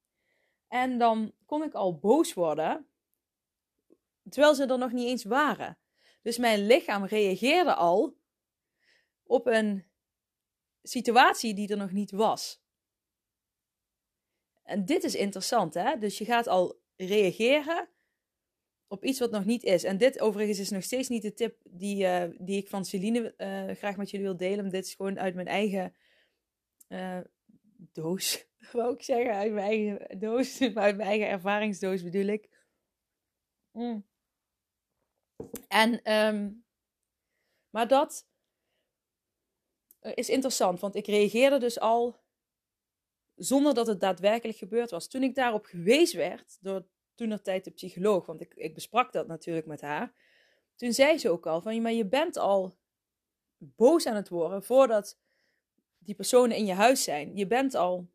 En 0.68 0.98
dan 0.98 1.32
kon 1.46 1.62
ik 1.62 1.74
al 1.74 1.98
boos 1.98 2.34
worden 2.34 2.86
Terwijl 4.30 4.54
ze 4.54 4.66
er 4.66 4.78
nog 4.78 4.92
niet 4.92 5.08
eens 5.08 5.24
waren. 5.24 5.78
Dus 6.22 6.38
mijn 6.38 6.66
lichaam 6.66 7.04
reageerde 7.04 7.74
al 7.74 8.16
op 9.22 9.46
een 9.46 9.84
situatie 10.82 11.54
die 11.54 11.68
er 11.68 11.76
nog 11.76 11.92
niet 11.92 12.10
was. 12.10 12.62
En 14.62 14.84
dit 14.84 15.04
is 15.04 15.14
interessant, 15.14 15.74
hè? 15.74 15.98
Dus 15.98 16.18
je 16.18 16.24
gaat 16.24 16.46
al 16.46 16.80
reageren 16.96 17.88
op 18.92 19.04
iets 19.04 19.18
wat 19.18 19.30
nog 19.30 19.44
niet 19.44 19.62
is. 19.62 19.84
En 19.84 19.98
dit 19.98 20.20
overigens 20.20 20.58
is 20.58 20.70
nog 20.70 20.82
steeds 20.82 21.08
niet 21.08 21.22
de 21.22 21.34
tip 21.34 21.60
die, 21.64 22.04
uh, 22.04 22.24
die 22.38 22.56
ik 22.56 22.68
van 22.68 22.84
Celine 22.84 23.34
uh, 23.38 23.76
graag 23.76 23.96
met 23.96 24.10
jullie 24.10 24.26
wil 24.26 24.36
delen. 24.36 24.70
Dit 24.70 24.86
is 24.86 24.94
gewoon 24.94 25.20
uit 25.20 25.34
mijn 25.34 25.46
eigen 25.46 25.94
uh, 26.88 27.20
doos, 27.76 28.46
wou 28.72 28.94
ik 28.94 29.02
zeggen. 29.02 29.34
Uit 29.34 29.52
mijn 29.52 29.66
eigen 29.66 30.18
doos, 30.18 30.60
uit 30.60 30.96
mijn 30.96 31.00
eigen 31.00 31.28
ervaringsdoos 31.28 32.02
bedoel 32.02 32.26
ik. 32.26 32.48
Mm. 33.70 34.06
En, 35.68 36.12
um, 36.12 36.64
maar 37.70 37.88
dat 37.88 38.26
is 40.00 40.28
interessant, 40.28 40.80
want 40.80 40.94
ik 40.94 41.06
reageerde 41.06 41.58
dus 41.58 41.80
al 41.80 42.20
zonder 43.34 43.74
dat 43.74 43.86
het 43.86 44.00
daadwerkelijk 44.00 44.58
gebeurd 44.58 44.90
was. 44.90 45.08
Toen 45.08 45.22
ik 45.22 45.34
daarop 45.34 45.64
gewezen 45.64 46.18
werd 46.18 46.58
door 46.60 46.86
toen 47.14 47.40
tijd 47.42 47.64
de 47.64 47.70
psycholoog, 47.70 48.26
want 48.26 48.40
ik, 48.40 48.54
ik 48.54 48.74
besprak 48.74 49.12
dat 49.12 49.26
natuurlijk 49.26 49.66
met 49.66 49.80
haar. 49.80 50.12
Toen 50.76 50.92
zei 50.92 51.18
ze 51.18 51.30
ook 51.30 51.46
al 51.46 51.60
van, 51.60 51.82
maar 51.82 51.92
je 51.92 52.06
bent 52.06 52.36
al 52.36 52.76
boos 53.58 54.06
aan 54.06 54.16
het 54.16 54.28
worden 54.28 54.62
voordat 54.62 55.18
die 55.98 56.14
personen 56.14 56.56
in 56.56 56.66
je 56.66 56.72
huis 56.72 57.02
zijn. 57.02 57.36
Je 57.36 57.46
bent 57.46 57.74
al 57.74 58.10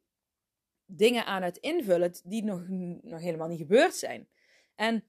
dingen 0.86 1.26
aan 1.26 1.42
het 1.42 1.58
invullen 1.58 2.14
die 2.24 2.44
nog, 2.44 2.68
nog 3.02 3.22
helemaal 3.22 3.48
niet 3.48 3.60
gebeurd 3.60 3.96
zijn. 3.96 4.28
En 4.76 5.04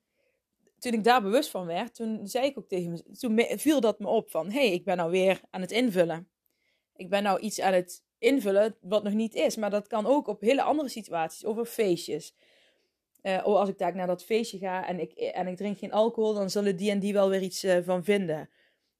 toen 0.78 0.92
ik 0.92 1.04
daar 1.04 1.22
bewust 1.22 1.50
van 1.50 1.66
werd, 1.66 1.94
toen 1.94 2.26
zei 2.26 2.46
ik 2.46 2.58
ook 2.58 2.68
tegen 2.68 3.18
toen 3.18 3.44
viel 3.48 3.80
dat 3.80 3.98
me 3.98 4.06
op 4.06 4.30
van, 4.30 4.50
hé, 4.50 4.58
hey, 4.60 4.72
ik 4.72 4.84
ben 4.84 4.96
nou 4.96 5.10
weer 5.10 5.40
aan 5.50 5.60
het 5.60 5.70
invullen. 5.70 6.28
Ik 6.96 7.10
ben 7.10 7.22
nou 7.22 7.40
iets 7.40 7.60
aan 7.60 7.72
het 7.72 8.04
invullen 8.18 8.76
wat 8.80 9.02
nog 9.02 9.12
niet 9.12 9.34
is. 9.34 9.56
Maar 9.56 9.70
dat 9.70 9.86
kan 9.86 10.06
ook 10.06 10.26
op 10.26 10.40
hele 10.40 10.62
andere 10.62 10.88
situaties, 10.88 11.44
over 11.44 11.64
feestjes. 11.64 12.34
Uh, 13.28 13.46
oh, 13.46 13.58
als 13.58 13.68
ik 13.68 13.78
daar 13.78 13.94
naar 13.94 14.06
dat 14.06 14.24
feestje 14.24 14.58
ga 14.58 14.86
en 14.86 15.00
ik, 15.00 15.12
en 15.12 15.46
ik 15.46 15.56
drink 15.56 15.78
geen 15.78 15.92
alcohol, 15.92 16.34
dan 16.34 16.50
zullen 16.50 16.76
die 16.76 16.90
en 16.90 16.98
die 16.98 17.12
wel 17.12 17.28
weer 17.28 17.42
iets 17.42 17.64
uh, 17.64 17.78
van 17.82 18.04
vinden. 18.04 18.50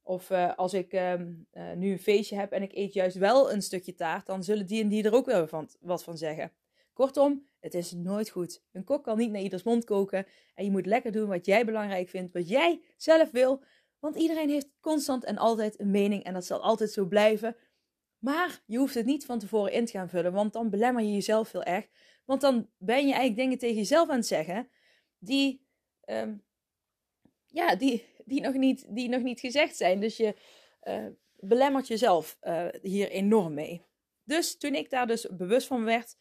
Of 0.02 0.30
uh, 0.30 0.56
als 0.56 0.75
ik 0.75 0.92
um, 0.92 1.47
nu 1.75 1.90
een 1.90 1.99
feestje 1.99 2.37
heb 2.37 2.52
en 2.52 2.62
ik 2.62 2.73
eet 2.73 2.92
juist 2.92 3.16
wel 3.16 3.52
een 3.52 3.62
stukje 3.62 3.94
taart, 3.94 4.26
dan 4.26 4.44
zullen 4.44 4.66
die 4.66 4.82
en 4.82 4.88
die 4.88 5.04
er 5.04 5.14
ook 5.14 5.26
wel 5.26 5.47
van, 5.47 5.68
wat 5.80 6.04
van 6.04 6.16
zeggen. 6.16 6.52
Kortom, 6.92 7.47
het 7.61 7.75
is 7.75 7.92
nooit 7.92 8.28
goed. 8.28 8.62
Een 8.73 8.85
kok 8.85 9.04
kan 9.04 9.18
niet 9.18 9.30
naar 9.30 9.42
ieders 9.42 9.62
mond 9.62 9.85
koken. 9.85 10.26
En 10.54 10.64
je 10.64 10.70
moet 10.70 10.87
lekker 10.87 11.12
doen 11.12 11.28
wat 11.28 11.47
jij 11.47 11.64
belangrijk 11.64 12.08
vindt, 12.08 12.32
wat 12.32 12.49
jij 12.49 12.82
zelf 12.97 13.30
wil. 13.30 13.62
Want 13.99 14.16
iedereen 14.16 14.49
heeft 14.49 14.68
constant 14.80 15.25
en 15.25 15.38
altijd 15.38 15.80
een 15.80 15.90
mening 15.90 16.25
en 16.25 16.32
dat 16.32 16.44
zal 16.44 16.62
altijd 16.62 16.90
zo 16.90 17.04
blijven. 17.04 17.56
Maar 18.18 18.62
je 18.66 18.78
hoeft 18.78 18.94
het 18.94 19.06
niet 19.06 19.25
van 19.25 19.38
tevoren 19.38 19.73
in 19.73 19.85
te 19.85 19.92
gaan 19.92 20.08
vullen, 20.08 20.32
want 20.32 20.52
dan 20.52 20.70
belemmer 20.70 21.02
je 21.02 21.12
jezelf 21.12 21.52
heel 21.52 21.62
erg. 21.62 21.88
Want 22.28 22.40
dan 22.40 22.70
ben 22.76 22.97
je 22.97 23.12
eigenlijk 23.12 23.37
dingen 23.37 23.58
tegen 23.58 23.76
jezelf 23.76 24.08
aan 24.08 24.16
het 24.16 24.26
zeggen 24.26 24.68
die, 25.18 25.66
um, 26.06 26.44
ja, 27.47 27.76
die, 27.76 28.04
die, 28.25 28.40
nog 28.40 28.54
niet, 28.54 28.87
die 28.88 29.08
nog 29.08 29.23
niet 29.23 29.40
gezegd 29.40 29.76
zijn. 29.76 30.00
Dus 30.00 30.16
je 30.16 30.37
uh, 30.82 31.06
belemmert 31.37 31.87
jezelf 31.87 32.38
uh, 32.42 32.66
hier 32.82 33.11
enorm 33.11 33.54
mee. 33.54 33.82
Dus 34.25 34.58
toen 34.58 34.75
ik 34.75 34.90
daar 34.90 35.06
dus 35.06 35.28
bewust 35.30 35.66
van 35.66 35.85
werd, 35.85 36.16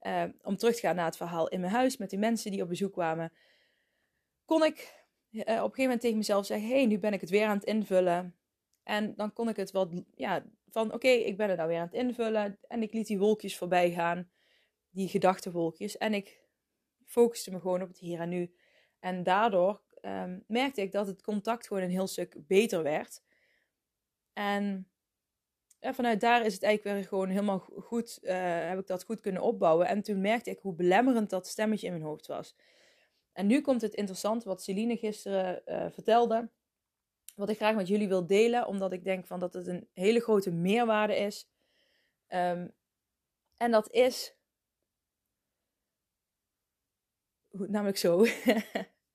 uh, 0.00 0.24
om 0.42 0.56
terug 0.56 0.74
te 0.74 0.80
gaan 0.80 0.96
naar 0.96 1.04
het 1.04 1.16
verhaal 1.16 1.48
in 1.48 1.60
mijn 1.60 1.72
huis 1.72 1.96
met 1.96 2.10
die 2.10 2.18
mensen 2.18 2.50
die 2.50 2.62
op 2.62 2.68
bezoek 2.68 2.92
kwamen, 2.92 3.32
kon 4.44 4.64
ik 4.64 5.04
op 5.32 5.38
een 5.38 5.54
gegeven 5.54 5.82
moment 5.82 6.00
tegen 6.00 6.16
mezelf 6.16 6.46
zeggen: 6.46 6.68
hé, 6.68 6.74
hey, 6.74 6.86
nu 6.86 6.98
ben 6.98 7.12
ik 7.12 7.20
het 7.20 7.30
weer 7.30 7.46
aan 7.46 7.56
het 7.56 7.66
invullen. 7.66 8.36
En 8.82 9.14
dan 9.16 9.32
kon 9.32 9.48
ik 9.48 9.56
het 9.56 9.70
wat, 9.70 10.02
ja, 10.14 10.44
van 10.68 10.92
oké, 10.92 11.08
ik 11.08 11.36
ben 11.36 11.48
het 11.48 11.56
nou 11.56 11.68
weer 11.68 11.78
aan 11.78 11.90
het 11.92 11.94
invullen. 11.94 12.58
En 12.68 12.82
ik 12.82 12.92
liet 12.92 13.06
die 13.06 13.18
wolkjes 13.18 13.56
voorbij 13.56 13.90
gaan, 13.90 14.31
die 14.92 15.08
gedachtenwolkjes. 15.08 15.96
En 15.96 16.14
ik 16.14 16.40
focuste 17.04 17.50
me 17.50 17.60
gewoon 17.60 17.82
op 17.82 17.88
het 17.88 17.98
hier 17.98 18.20
en 18.20 18.28
nu. 18.28 18.54
En 19.00 19.22
daardoor 19.22 19.82
um, 20.02 20.44
merkte 20.46 20.80
ik 20.80 20.92
dat 20.92 21.06
het 21.06 21.22
contact 21.22 21.66
gewoon 21.66 21.82
een 21.82 21.90
heel 21.90 22.06
stuk 22.06 22.36
beter 22.46 22.82
werd. 22.82 23.22
En, 24.32 24.86
vanuit 25.80 26.20
daar 26.20 26.44
is 26.44 26.54
het 26.54 26.62
eigenlijk 26.62 26.96
weer 26.96 27.08
gewoon 27.08 27.28
helemaal 27.28 27.58
goed, 27.58 28.18
uh, 28.22 28.30
heb 28.68 28.78
ik 28.78 28.86
dat 28.86 29.04
goed 29.04 29.20
kunnen 29.20 29.42
opbouwen. 29.42 29.86
En 29.86 30.02
toen 30.02 30.20
merkte 30.20 30.50
ik 30.50 30.58
hoe 30.58 30.74
belemmerend 30.74 31.30
dat 31.30 31.46
stemmetje 31.46 31.86
in 31.86 31.92
mijn 31.92 32.04
hoofd 32.04 32.26
was. 32.26 32.56
En 33.32 33.46
nu 33.46 33.60
komt 33.60 33.80
het 33.80 33.94
interessant 33.94 34.44
wat 34.44 34.62
Celine 34.62 34.96
gisteren 34.96 35.62
uh, 35.66 35.86
vertelde 35.90 36.50
wat 37.34 37.48
ik 37.48 37.56
graag 37.56 37.74
met 37.74 37.88
jullie 37.88 38.08
wil 38.08 38.26
delen, 38.26 38.66
omdat 38.66 38.92
ik 38.92 39.04
denk 39.04 39.26
van 39.26 39.40
dat 39.40 39.54
het 39.54 39.66
een 39.66 39.88
hele 39.92 40.20
grote 40.20 40.50
meerwaarde 40.50 41.16
is. 41.16 41.48
Um, 42.28 42.72
en 43.56 43.70
dat 43.70 43.90
is, 43.90 44.36
namelijk 47.52 47.96
zo, 47.96 48.24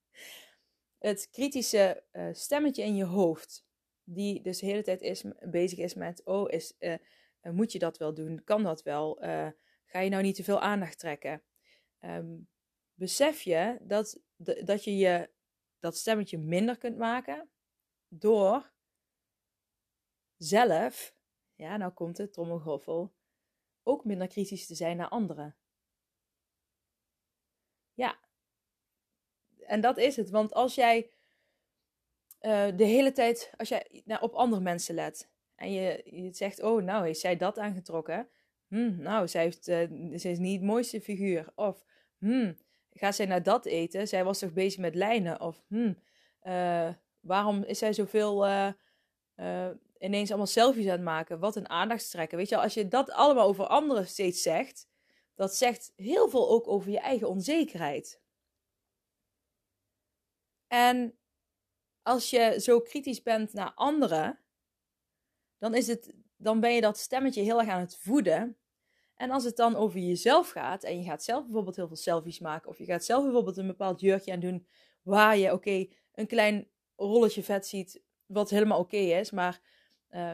het 1.10 1.30
kritische 1.32 2.04
uh, 2.12 2.30
stemmetje 2.32 2.84
in 2.84 2.96
je 2.96 3.06
hoofd, 3.06 3.66
die 4.04 4.42
dus 4.42 4.60
de 4.60 4.66
hele 4.66 4.84
tijd 4.84 5.02
is, 5.02 5.24
bezig 5.40 5.80
is 5.80 5.94
met, 5.94 6.24
oh, 6.26 6.52
is, 6.52 6.76
uh, 6.80 6.96
moet 7.42 7.72
je 7.72 7.80
dat 7.80 7.98
wel 7.98 8.14
doen? 8.14 8.44
Kan 8.44 8.64
dat 8.64 8.84
wel? 8.84 9.18
Ga 9.86 10.00
je 10.00 10.10
nou 10.10 10.24
niet 10.24 10.36
te 10.36 10.44
veel 10.44 10.62
aandacht 10.62 11.00
trekken? 11.00 11.44
Um, 12.00 12.50
besef 12.94 13.42
je 13.42 13.78
dat, 13.82 14.20
dat 14.64 14.84
je 14.84 14.98
je 14.98 15.30
dat 15.80 15.98
stemmetje 15.98 16.38
minder 16.38 16.78
kunt 16.78 16.98
maken 16.98 17.50
door 18.08 18.72
zelf, 20.38 21.16
ja, 21.56 21.78
nou 21.78 21.92
komt 21.92 22.18
het, 22.18 22.34
trommelgroffel, 22.34 23.14
ook 23.84 24.06
minder 24.06 24.28
kritisch 24.28 24.66
te 24.66 24.76
zijn 24.76 24.98
naar 24.98 25.10
anderen. 25.10 25.58
Ja, 27.94 28.20
en 29.68 29.82
dat 29.82 29.98
is 29.98 30.16
het. 30.16 30.30
Want 30.30 30.54
als 30.54 30.76
jij 30.76 31.10
uh, 32.42 32.66
de 32.76 32.84
hele 32.84 33.12
tijd, 33.12 33.52
als 33.58 33.70
jij 33.70 34.06
op 34.20 34.34
andere 34.34 34.62
mensen 34.62 34.96
let 34.96 35.30
en 35.56 35.72
je, 35.72 36.02
je 36.06 36.34
zegt, 36.34 36.62
oh, 36.62 36.84
nou, 36.84 37.06
heeft 37.06 37.20
zij 37.20 37.38
dat 37.38 37.60
aangetrokken? 37.60 38.28
Hm, 38.68 39.02
nou, 39.02 39.28
zij, 39.28 39.44
heeft, 39.44 39.68
uh, 39.68 40.14
is 40.14 40.40
niet 40.40 40.60
het 40.60 40.70
mooiste 40.70 41.02
figuur. 41.02 41.52
Of, 41.56 41.86
hm, 42.18 42.54
gaat 42.92 43.16
zij 43.16 43.26
naar 43.26 43.44
dat 43.44 43.66
eten? 43.66 44.08
Zij 44.08 44.24
was 44.24 44.40
toch 44.40 44.54
bezig 44.54 44.80
met 44.80 44.96
lijnen? 44.96 45.42
Of, 45.42 45.64
hm, 45.68 45.94
uh, 46.44 46.90
Waarom 47.20 47.64
is 47.64 47.80
zij 47.80 47.94
zoveel 47.94 48.46
ineens 50.00 50.30
allemaal 50.30 50.48
selfies 50.48 50.86
aan 50.86 50.92
het 50.92 51.02
maken? 51.02 51.40
Wat 51.40 51.56
een 51.56 51.70
aandachtstrekken. 51.70 52.38
Weet 52.38 52.50
je, 52.50 52.58
als 52.58 52.74
je 52.74 52.88
dat 52.88 53.12
allemaal 53.12 53.48
over 53.48 53.68
anderen 53.68 54.08
steeds 54.08 54.42
zegt, 54.42 54.88
dat 55.36 55.56
zegt 55.56 55.94
heel 55.96 56.30
veel 56.30 56.50
ook 56.50 56.68
over 56.68 56.92
je 56.92 57.00
eigen 57.00 57.30
onzekerheid. 57.30 58.22
En 60.68 61.18
als 62.02 62.30
je 62.30 62.60
zo 62.60 62.80
kritisch 62.82 63.22
bent 63.22 63.54
naar 63.54 63.74
anderen, 63.74 64.40
dan, 65.58 65.76
is 65.76 65.88
het, 65.88 66.14
dan 66.38 66.60
ben 66.60 66.74
je 66.74 66.82
dat 66.82 66.98
stemmetje 66.98 67.42
heel 67.42 67.60
erg 67.60 67.70
aan 67.70 67.80
het 67.80 67.98
voeden. 67.98 68.58
En 69.16 69.32
als 69.32 69.44
het 69.44 69.56
dan 69.56 69.76
over 69.76 70.00
jezelf 70.00 70.50
gaat 70.50 70.84
en 70.84 70.98
je 70.98 71.04
gaat 71.04 71.24
zelf 71.24 71.44
bijvoorbeeld 71.44 71.76
heel 71.76 71.88
veel 71.88 71.96
selfies 71.96 72.40
maken, 72.40 72.70
of 72.70 72.78
je 72.78 72.86
gaat 72.86 73.06
zelf 73.06 73.24
bijvoorbeeld 73.24 73.58
een 73.58 73.68
bepaald 73.68 74.00
jurkje 74.00 74.32
aan 74.32 74.40
doen 74.40 74.68
waar 75.02 75.38
je, 75.38 75.54
oké, 75.54 75.88
een 76.14 76.28
klein 76.28 76.68
rolletje 76.96 77.44
vet 77.44 77.68
ziet, 77.68 78.02
wat 78.26 78.50
helemaal 78.50 78.80
oké 78.80 78.98
is. 78.98 79.32
Maar 79.32 79.62
uh, 80.10 80.34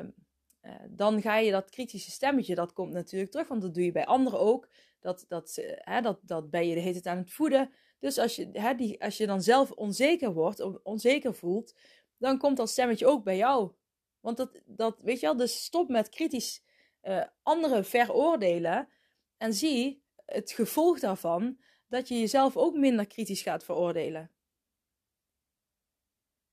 uh, 0.62 0.72
dan 0.90 1.22
ga 1.22 1.38
je 1.38 1.52
dat 1.52 1.70
kritische 1.70 2.12
stemmetje, 2.12 2.56
dat 2.56 2.74
komt 2.74 2.94
natuurlijk 2.94 3.32
terug. 3.32 3.48
Want 3.48 3.62
dat 3.62 3.74
doe 3.74 3.84
je 3.84 3.92
bij 3.92 4.06
anderen 4.06 4.40
ook. 4.40 4.70
Dat, 5.00 5.26
dat, 5.28 5.60
hè, 5.76 6.02
dat, 6.02 6.20
dat 6.22 6.50
ben 6.50 6.68
je 6.68 6.76
de 6.76 6.82
hele 6.82 7.04
aan 7.04 7.18
het 7.18 7.32
voeden. 7.32 7.72
Dus 8.04 8.18
als 8.18 8.36
je, 8.36 8.50
hè, 8.52 8.76
die, 8.76 9.04
als 9.04 9.18
je 9.18 9.26
dan 9.26 9.42
zelf 9.42 9.72
onzeker 9.72 10.34
wordt, 10.34 10.84
onzeker 10.84 11.34
voelt, 11.34 11.76
dan 12.18 12.38
komt 12.38 12.58
dat 12.58 12.70
stemmetje 12.70 13.08
ook 13.08 13.24
bij 13.24 13.38
jou. 13.38 13.72
Want 14.20 14.38
dat, 14.38 14.62
dat 14.66 15.02
weet 15.02 15.20
je 15.20 15.26
wel, 15.26 15.36
dus 15.36 15.64
stop 15.64 15.90
met 15.90 16.10
kritisch 16.10 16.64
uh, 17.04 17.24
anderen 17.44 17.86
veroordelen. 17.86 18.90
En 19.38 19.54
zie 19.54 20.04
het 20.26 20.52
gevolg 20.52 21.00
daarvan 21.00 21.58
dat 21.88 22.08
je 22.08 22.20
jezelf 22.20 22.58
ook 22.58 22.76
minder 22.76 23.08
kritisch 23.08 23.42
gaat 23.42 23.64
veroordelen. 23.64 24.32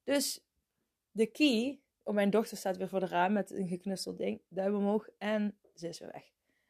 Dus 0.04 0.44
de 1.10 1.26
key. 1.26 1.80
Oh, 2.02 2.14
mijn 2.14 2.30
dochter 2.30 2.56
staat 2.56 2.76
weer 2.76 2.88
voor 2.88 3.00
de 3.00 3.06
raam 3.06 3.32
met 3.32 3.50
een 3.50 3.68
geknusteld 3.68 4.18
ding. 4.18 4.42
Duim 4.48 4.74
omhoog 4.74 5.08
en 5.18 5.58
ze 5.74 5.88
is 5.88 5.98
weer 5.98 6.12
weg. 6.12 6.24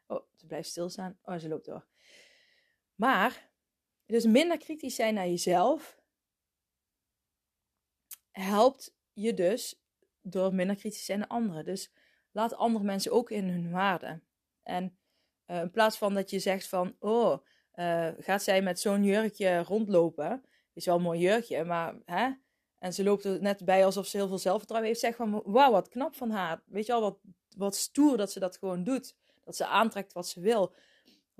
Oh, 0.06 0.24
ze 0.34 0.46
blijft 0.46 0.68
stilstaan. 0.68 1.18
Oh, 1.22 1.38
ze 1.38 1.48
loopt 1.48 1.64
door. 1.64 1.86
Maar, 2.94 3.49
dus 4.10 4.24
minder 4.24 4.58
kritisch 4.58 4.94
zijn 4.94 5.14
naar 5.14 5.28
jezelf 5.28 5.98
helpt 8.30 8.94
je 9.12 9.34
dus 9.34 9.82
door 10.20 10.54
minder 10.54 10.76
kritisch 10.76 10.98
te 10.98 11.04
zijn 11.04 11.18
naar 11.18 11.28
anderen. 11.28 11.64
Dus 11.64 11.92
laat 12.30 12.54
andere 12.54 12.84
mensen 12.84 13.12
ook 13.12 13.30
in 13.30 13.48
hun 13.48 13.70
waarde. 13.70 14.20
En 14.62 14.98
uh, 15.46 15.60
in 15.60 15.70
plaats 15.70 15.98
van 15.98 16.14
dat 16.14 16.30
je 16.30 16.38
zegt 16.38 16.68
van, 16.68 16.96
oh, 16.98 17.38
uh, 17.74 18.08
gaat 18.18 18.42
zij 18.42 18.62
met 18.62 18.80
zo'n 18.80 19.04
jurkje 19.04 19.58
rondlopen? 19.58 20.44
Is 20.72 20.84
wel 20.84 20.96
een 20.96 21.02
mooi 21.02 21.20
jurkje, 21.20 21.64
maar 21.64 21.96
hè, 22.04 22.30
en 22.80 22.92
ze 22.92 23.04
loopt 23.04 23.24
er 23.24 23.42
net 23.42 23.64
bij 23.64 23.84
alsof 23.84 24.06
ze 24.06 24.16
heel 24.16 24.28
veel 24.28 24.38
zelfvertrouwen 24.38 24.90
heeft. 24.90 25.04
Zeg 25.04 25.16
van, 25.16 25.42
wauw, 25.44 25.70
wat 25.70 25.88
knap 25.88 26.14
van 26.14 26.30
haar. 26.30 26.62
Weet 26.66 26.86
je 26.86 26.92
al, 26.92 27.00
wat, 27.00 27.18
wat 27.56 27.76
stoer 27.76 28.16
dat 28.16 28.32
ze 28.32 28.40
dat 28.40 28.56
gewoon 28.56 28.84
doet. 28.84 29.14
Dat 29.44 29.56
ze 29.56 29.66
aantrekt 29.66 30.12
wat 30.12 30.28
ze 30.28 30.40
wil. 30.40 30.74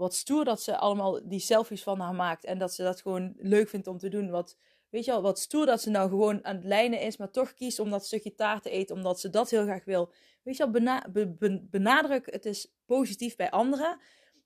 Wat 0.01 0.15
stoer 0.15 0.45
dat 0.45 0.63
ze 0.63 0.77
allemaal 0.77 1.29
die 1.29 1.41
selfies 1.41 1.83
van 1.83 2.01
haar 2.01 2.15
maakt. 2.15 2.45
En 2.45 2.59
dat 2.59 2.75
ze 2.75 2.83
dat 2.83 3.01
gewoon 3.01 3.35
leuk 3.37 3.69
vindt 3.69 3.87
om 3.87 3.99
te 3.99 4.09
doen. 4.09 4.31
Wat, 4.31 4.57
weet 4.89 5.05
je 5.05 5.11
wel, 5.11 5.23
wat 5.23 5.39
stoer 5.39 5.67
dat 5.67 5.81
ze 5.81 5.91
nou 5.91 6.09
gewoon 6.09 6.45
aan 6.45 6.57
het 6.57 6.65
lijnen 6.65 7.01
is, 7.01 7.17
maar 7.17 7.31
toch 7.31 7.55
kiest 7.55 7.79
om 7.79 7.91
dat 7.91 8.07
stukje 8.07 8.35
taart 8.35 8.63
te 8.63 8.71
eten, 8.71 8.97
omdat 8.97 9.21
ze 9.21 9.31
dat 9.31 9.51
heel 9.51 9.63
graag 9.63 9.85
wil. 9.85 10.13
Weet 10.43 10.57
je 10.57 10.71
wel, 10.71 11.61
benadruk 11.71 12.33
het 12.33 12.45
is 12.45 12.73
positief 12.87 13.37
bij 13.37 13.51
anderen. 13.51 14.01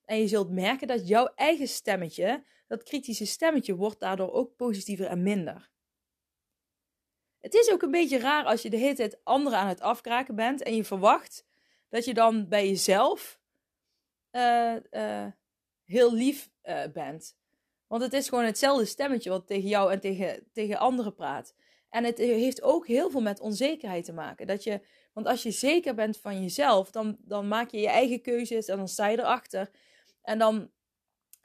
En 0.05 0.19
je 0.19 0.29
zult 0.29 0.51
merken 0.51 0.87
dat 0.87 1.09
jouw 1.09 1.33
eigen 1.35 1.69
stemmetje, 1.69 2.45
dat 2.67 2.83
kritische 2.83 3.27
stemmetje, 3.27 3.75
wordt 3.75 4.01
daardoor 4.01 4.33
ook 4.33 4.57
positiever 4.57 5.07
en 5.07 5.23
minder. 5.23 5.71
Het 7.41 7.55
is 7.55 7.71
ook 7.71 7.83
een 7.83 7.91
beetje 7.91 8.19
raar 8.19 8.45
als 8.45 8.63
je 8.63 8.71
de 8.71 8.77
hele 8.77 8.95
tijd 8.95 9.21
anderen 9.25 9.59
aan 9.59 9.69
het 9.69 9.81
afkraken 9.81 10.35
bent 10.35 10.63
en 10.63 10.77
je 10.77 10.85
verwacht 10.85 11.45
dat 11.89 12.05
je 12.05 12.15
dan 12.15 12.49
bij 12.49 12.69
jezelf 12.69 13.43
uh, 14.33 14.77
uh, 14.91 15.27
heel 15.85 16.15
lief 16.15 16.51
uh, 16.65 16.83
bent. 16.93 17.37
Want 17.87 18.03
het 18.03 18.13
is 18.13 18.29
gewoon 18.29 18.45
hetzelfde 18.45 18.85
stemmetje 18.85 19.31
wat 19.31 19.47
tegen 19.47 19.69
jou 19.69 19.93
en 19.93 20.01
tegen, 20.01 20.47
tegen 20.53 20.79
anderen 20.79 21.15
praat. 21.15 21.55
En 21.89 22.05
het 22.05 22.19
heeft 22.19 22.63
ook 22.63 22.87
heel 22.87 23.11
veel 23.11 23.21
met 23.21 23.41
onzekerheid 23.41 24.05
te 24.05 24.13
maken. 24.13 24.47
Dat 24.47 24.65
je, 24.65 24.81
want 25.13 25.27
als 25.27 25.43
je 25.43 25.51
zeker 25.51 25.95
bent 25.95 26.19
van 26.19 26.43
jezelf, 26.43 26.91
dan, 26.91 27.17
dan 27.21 27.49
maak 27.49 27.71
je 27.71 27.81
je 27.81 27.89
eigen 27.89 28.21
keuzes 28.21 28.67
en 28.67 28.77
dan 28.77 28.89
sta 28.89 29.07
je 29.07 29.19
erachter. 29.19 29.71
En 30.23 30.39
dan 30.39 30.71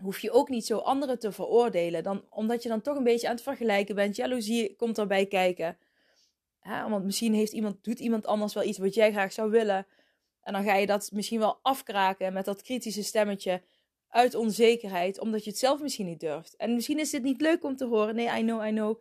hoef 0.01 0.19
je 0.19 0.31
ook 0.31 0.49
niet 0.49 0.65
zo 0.65 0.77
anderen 0.77 1.19
te 1.19 1.31
veroordelen. 1.31 2.03
Dan, 2.03 2.25
omdat 2.29 2.63
je 2.63 2.69
dan 2.69 2.81
toch 2.81 2.97
een 2.97 3.03
beetje 3.03 3.27
aan 3.27 3.33
het 3.33 3.43
vergelijken 3.43 3.95
bent. 3.95 4.15
Jaloezie 4.15 4.75
komt 4.75 4.97
erbij 4.97 5.25
kijken. 5.25 5.77
want 6.63 7.05
misschien 7.05 7.33
heeft 7.33 7.53
iemand, 7.53 7.83
doet 7.83 7.99
iemand 7.99 8.25
anders 8.25 8.53
wel 8.53 8.63
iets 8.63 8.77
wat 8.77 8.93
jij 8.93 9.11
graag 9.11 9.31
zou 9.31 9.51
willen. 9.51 9.87
En 10.41 10.53
dan 10.53 10.63
ga 10.63 10.75
je 10.75 10.85
dat 10.85 11.11
misschien 11.11 11.39
wel 11.39 11.59
afkraken 11.61 12.33
met 12.33 12.45
dat 12.45 12.61
kritische 12.61 13.03
stemmetje 13.03 13.61
uit 14.09 14.35
onzekerheid, 14.35 15.19
omdat 15.19 15.43
je 15.43 15.49
het 15.49 15.59
zelf 15.59 15.81
misschien 15.81 16.05
niet 16.05 16.19
durft. 16.19 16.55
En 16.55 16.73
misschien 16.73 16.99
is 16.99 17.09
dit 17.09 17.23
niet 17.23 17.41
leuk 17.41 17.63
om 17.63 17.75
te 17.75 17.85
horen. 17.85 18.15
Nee, 18.15 18.39
I 18.39 18.41
know, 18.41 18.65
I 18.65 18.69
know. 18.69 18.99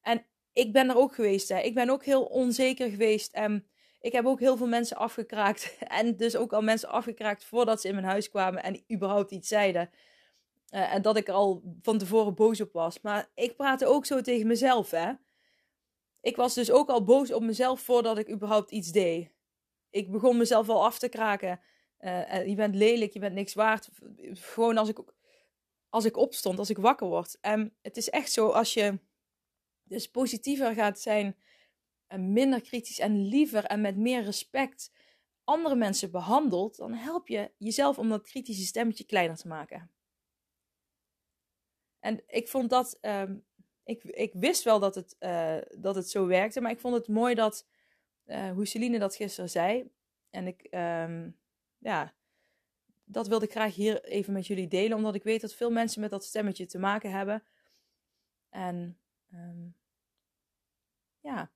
En 0.00 0.26
ik 0.52 0.72
ben 0.72 0.88
er 0.88 0.96
ook 0.96 1.14
geweest. 1.14 1.48
Hè. 1.48 1.60
Ik 1.60 1.74
ben 1.74 1.90
ook 1.90 2.04
heel 2.04 2.24
onzeker 2.24 2.90
geweest. 2.90 3.32
En 3.32 3.66
ik 4.00 4.12
heb 4.12 4.26
ook 4.26 4.40
heel 4.40 4.56
veel 4.56 4.66
mensen 4.66 4.96
afgekraakt. 4.96 5.76
En 5.88 6.16
dus 6.16 6.36
ook 6.36 6.52
al 6.52 6.62
mensen 6.62 6.88
afgekraakt 6.88 7.44
voordat 7.44 7.80
ze 7.80 7.88
in 7.88 7.94
mijn 7.94 8.06
huis 8.06 8.30
kwamen 8.30 8.62
en 8.62 8.84
überhaupt 8.92 9.30
iets 9.30 9.48
zeiden. 9.48 9.90
Uh, 10.70 10.94
en 10.94 11.02
dat 11.02 11.16
ik 11.16 11.28
al 11.28 11.62
van 11.82 11.98
tevoren 11.98 12.34
boos 12.34 12.60
op 12.60 12.72
was. 12.72 13.00
Maar 13.00 13.30
ik 13.34 13.56
praatte 13.56 13.86
ook 13.86 14.06
zo 14.06 14.20
tegen 14.20 14.46
mezelf, 14.46 14.90
hè. 14.90 15.12
Ik 16.20 16.36
was 16.36 16.54
dus 16.54 16.70
ook 16.70 16.88
al 16.88 17.04
boos 17.04 17.32
op 17.32 17.42
mezelf 17.42 17.80
voordat 17.80 18.18
ik 18.18 18.30
überhaupt 18.30 18.70
iets 18.70 18.92
deed. 18.92 19.30
Ik 19.90 20.10
begon 20.10 20.36
mezelf 20.36 20.68
al 20.68 20.84
af 20.84 20.98
te 20.98 21.08
kraken. 21.08 21.60
Uh, 22.04 22.46
je 22.46 22.54
bent 22.54 22.74
lelijk, 22.74 23.12
je 23.12 23.18
bent 23.18 23.34
niks 23.34 23.54
waard. 23.54 23.88
Gewoon 24.32 24.76
als 24.76 24.88
ik, 24.88 24.98
als 25.88 26.04
ik 26.04 26.16
opstond, 26.16 26.58
als 26.58 26.70
ik 26.70 26.78
wakker 26.78 27.06
word. 27.06 27.38
En 27.40 27.76
het 27.82 27.96
is 27.96 28.10
echt 28.10 28.32
zo, 28.32 28.48
als 28.48 28.74
je 28.74 28.98
dus 29.82 30.10
positiever 30.10 30.74
gaat 30.74 31.00
zijn, 31.00 31.36
en 32.06 32.32
minder 32.32 32.60
kritisch 32.60 32.98
en 32.98 33.26
liever 33.26 33.64
en 33.64 33.80
met 33.80 33.96
meer 33.96 34.22
respect 34.22 34.92
andere 35.44 35.74
mensen 35.74 36.10
behandelt, 36.10 36.76
dan 36.76 36.92
help 36.92 37.28
je 37.28 37.52
jezelf 37.58 37.98
om 37.98 38.08
dat 38.08 38.26
kritische 38.26 38.64
stemmetje 38.64 39.04
kleiner 39.04 39.36
te 39.36 39.48
maken. 39.48 39.90
En 41.98 42.22
ik 42.26 42.48
vond 42.48 42.70
dat, 42.70 42.98
um, 43.00 43.44
ik, 43.84 44.02
ik 44.02 44.32
wist 44.34 44.62
wel 44.62 44.78
dat 44.78 44.94
het, 44.94 45.16
uh, 45.20 45.58
dat 45.78 45.94
het 45.94 46.10
zo 46.10 46.26
werkte, 46.26 46.60
maar 46.60 46.70
ik 46.70 46.80
vond 46.80 46.94
het 46.94 47.08
mooi 47.08 47.34
dat, 47.34 47.66
uh, 48.26 48.50
hoe 48.50 48.66
Celine 48.66 48.98
dat 48.98 49.16
gisteren 49.16 49.50
zei. 49.50 49.90
En 50.30 50.46
ik, 50.46 50.66
um, 50.70 51.38
ja, 51.84 52.14
dat 53.04 53.28
wilde 53.28 53.44
ik 53.44 53.50
graag 53.50 53.74
hier 53.74 54.04
even 54.04 54.32
met 54.32 54.46
jullie 54.46 54.68
delen, 54.68 54.96
omdat 54.96 55.14
ik 55.14 55.22
weet 55.22 55.40
dat 55.40 55.54
veel 55.54 55.70
mensen 55.70 56.00
met 56.00 56.10
dat 56.10 56.24
stemmetje 56.24 56.66
te 56.66 56.78
maken 56.78 57.10
hebben. 57.10 57.42
En 58.48 58.98
um, 59.32 59.76
ja, 61.20 61.50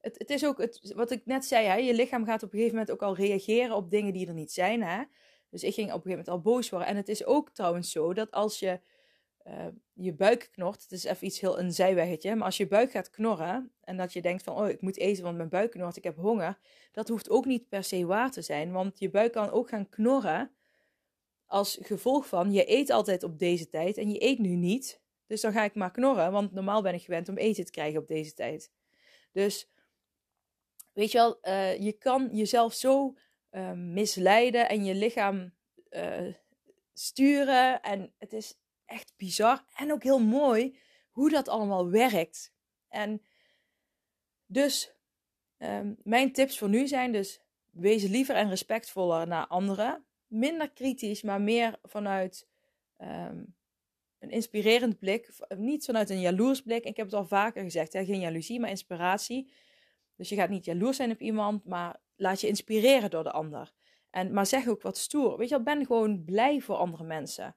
het, 0.00 0.18
het 0.18 0.30
is 0.30 0.44
ook 0.44 0.58
het, 0.58 0.92
wat 0.94 1.10
ik 1.10 1.26
net 1.26 1.44
zei, 1.44 1.66
hè, 1.66 1.74
je 1.74 1.94
lichaam 1.94 2.24
gaat 2.24 2.42
op 2.42 2.52
een 2.52 2.58
gegeven 2.58 2.78
moment 2.78 2.90
ook 2.90 3.02
al 3.02 3.16
reageren 3.16 3.76
op 3.76 3.90
dingen 3.90 4.12
die 4.12 4.26
er 4.26 4.34
niet 4.34 4.52
zijn. 4.52 4.82
Hè? 4.82 5.02
Dus 5.48 5.62
ik 5.62 5.74
ging 5.74 5.88
op 5.88 5.94
een 5.94 6.02
gegeven 6.02 6.24
moment 6.24 6.28
al 6.28 6.52
boos 6.52 6.70
worden. 6.70 6.88
En 6.88 6.96
het 6.96 7.08
is 7.08 7.24
ook 7.24 7.50
trouwens 7.50 7.90
zo 7.90 8.12
dat 8.14 8.30
als 8.30 8.58
je 8.58 8.80
uh, 9.46 9.66
je 9.92 10.12
buik 10.12 10.48
knort, 10.52 10.82
het 10.82 10.92
is 10.92 11.04
even 11.04 11.26
iets 11.26 11.40
heel 11.40 11.58
een 11.58 11.72
zijweggetje, 11.72 12.34
maar 12.34 12.44
als 12.44 12.56
je 12.56 12.66
buik 12.66 12.90
gaat 12.90 13.10
knorren 13.10 13.72
en 13.80 13.96
dat 13.96 14.12
je 14.12 14.22
denkt 14.22 14.42
van, 14.42 14.56
oh, 14.56 14.68
ik 14.68 14.80
moet 14.80 14.96
eten, 14.96 15.24
want 15.24 15.36
mijn 15.36 15.48
buik 15.48 15.70
knort, 15.70 15.96
ik 15.96 16.04
heb 16.04 16.16
honger, 16.16 16.58
dat 16.92 17.08
hoeft 17.08 17.30
ook 17.30 17.44
niet 17.44 17.68
per 17.68 17.84
se 17.84 18.06
waar 18.06 18.30
te 18.30 18.42
zijn, 18.42 18.72
want 18.72 18.98
je 18.98 19.10
buik 19.10 19.32
kan 19.32 19.50
ook 19.50 19.68
gaan 19.68 19.88
knorren 19.88 20.50
als 21.46 21.78
gevolg 21.82 22.26
van, 22.26 22.52
je 22.52 22.70
eet 22.70 22.90
altijd 22.90 23.22
op 23.22 23.38
deze 23.38 23.68
tijd 23.68 23.96
en 23.96 24.10
je 24.10 24.24
eet 24.24 24.38
nu 24.38 24.54
niet, 24.54 25.00
dus 25.26 25.40
dan 25.40 25.52
ga 25.52 25.64
ik 25.64 25.74
maar 25.74 25.90
knorren, 25.90 26.32
want 26.32 26.52
normaal 26.52 26.82
ben 26.82 26.94
ik 26.94 27.02
gewend 27.02 27.28
om 27.28 27.36
eten 27.36 27.64
te 27.64 27.70
krijgen 27.70 28.00
op 28.00 28.08
deze 28.08 28.34
tijd. 28.34 28.72
Dus, 29.32 29.70
weet 30.92 31.12
je 31.12 31.18
wel, 31.18 31.38
uh, 31.42 31.78
je 31.78 31.92
kan 31.92 32.28
jezelf 32.32 32.74
zo 32.74 33.14
uh, 33.50 33.72
misleiden 33.72 34.68
en 34.68 34.84
je 34.84 34.94
lichaam 34.94 35.52
sturen 36.92 37.82
en 37.82 38.12
het 38.18 38.32
is 38.32 38.59
echt 38.90 39.12
bizar 39.16 39.64
en 39.76 39.92
ook 39.92 40.02
heel 40.02 40.20
mooi 40.20 40.78
hoe 41.10 41.30
dat 41.30 41.48
allemaal 41.48 41.90
werkt. 41.90 42.52
En 42.88 43.22
dus 44.46 44.92
um, 45.58 45.96
mijn 46.02 46.32
tips 46.32 46.58
voor 46.58 46.68
nu 46.68 46.86
zijn 46.88 47.12
dus 47.12 47.40
wees 47.70 48.02
liever 48.02 48.34
en 48.34 48.48
respectvoller 48.48 49.26
naar 49.26 49.46
anderen. 49.46 50.04
Minder 50.26 50.70
kritisch, 50.70 51.22
maar 51.22 51.40
meer 51.40 51.78
vanuit 51.82 52.48
um, 52.98 53.54
een 54.18 54.30
inspirerend 54.30 54.98
blik. 54.98 55.28
Niet 55.56 55.84
vanuit 55.84 56.10
een 56.10 56.20
jaloers 56.20 56.62
blik. 56.62 56.84
Ik 56.84 56.96
heb 56.96 57.06
het 57.06 57.14
al 57.14 57.26
vaker 57.26 57.62
gezegd, 57.62 57.92
hè? 57.92 58.04
geen 58.04 58.20
jaloezie, 58.20 58.60
maar 58.60 58.70
inspiratie. 58.70 59.52
Dus 60.16 60.28
je 60.28 60.36
gaat 60.36 60.48
niet 60.48 60.64
jaloers 60.64 60.96
zijn 60.96 61.10
op 61.10 61.20
iemand, 61.20 61.64
maar 61.64 62.00
laat 62.16 62.40
je 62.40 62.48
inspireren 62.48 63.10
door 63.10 63.22
de 63.22 63.30
ander. 63.30 63.72
En, 64.10 64.32
maar 64.32 64.46
zeg 64.46 64.68
ook 64.68 64.82
wat 64.82 64.98
stoer. 64.98 65.38
Weet 65.38 65.48
je 65.48 65.54
wel, 65.54 65.64
ben 65.64 65.86
gewoon 65.86 66.24
blij 66.24 66.60
voor 66.60 66.76
andere 66.76 67.04
mensen. 67.04 67.54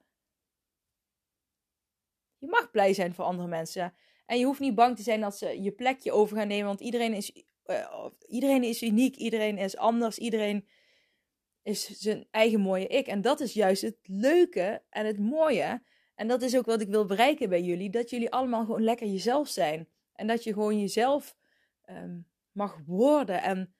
Je 2.43 2.49
mag 2.49 2.71
blij 2.71 2.93
zijn 2.93 3.13
voor 3.13 3.25
andere 3.25 3.47
mensen. 3.47 3.93
En 4.25 4.39
je 4.39 4.45
hoeft 4.45 4.59
niet 4.59 4.75
bang 4.75 4.95
te 4.95 5.03
zijn 5.03 5.21
dat 5.21 5.37
ze 5.37 5.61
je 5.61 5.71
plekje 5.71 6.11
over 6.11 6.37
gaan 6.37 6.47
nemen. 6.47 6.65
Want 6.65 6.79
iedereen 6.79 7.13
is, 7.13 7.43
uh, 7.65 8.05
iedereen 8.27 8.63
is 8.63 8.81
uniek. 8.81 9.15
Iedereen 9.15 9.57
is 9.57 9.77
anders. 9.77 10.17
Iedereen 10.17 10.67
is 11.61 11.89
zijn 11.89 12.27
eigen 12.31 12.59
mooie 12.59 12.87
ik. 12.87 13.07
En 13.07 13.21
dat 13.21 13.39
is 13.39 13.53
juist 13.53 13.81
het 13.81 13.97
leuke 14.03 14.81
en 14.89 15.05
het 15.05 15.19
mooie. 15.19 15.81
En 16.15 16.27
dat 16.27 16.41
is 16.41 16.57
ook 16.57 16.65
wat 16.65 16.81
ik 16.81 16.87
wil 16.87 17.05
bereiken 17.05 17.49
bij 17.49 17.61
jullie. 17.61 17.89
Dat 17.89 18.09
jullie 18.09 18.31
allemaal 18.31 18.65
gewoon 18.65 18.83
lekker 18.83 19.07
jezelf 19.07 19.47
zijn. 19.47 19.89
En 20.13 20.27
dat 20.27 20.43
je 20.43 20.53
gewoon 20.53 20.79
jezelf 20.79 21.35
um, 21.89 22.27
mag 22.51 22.79
worden. 22.85 23.41
En 23.41 23.73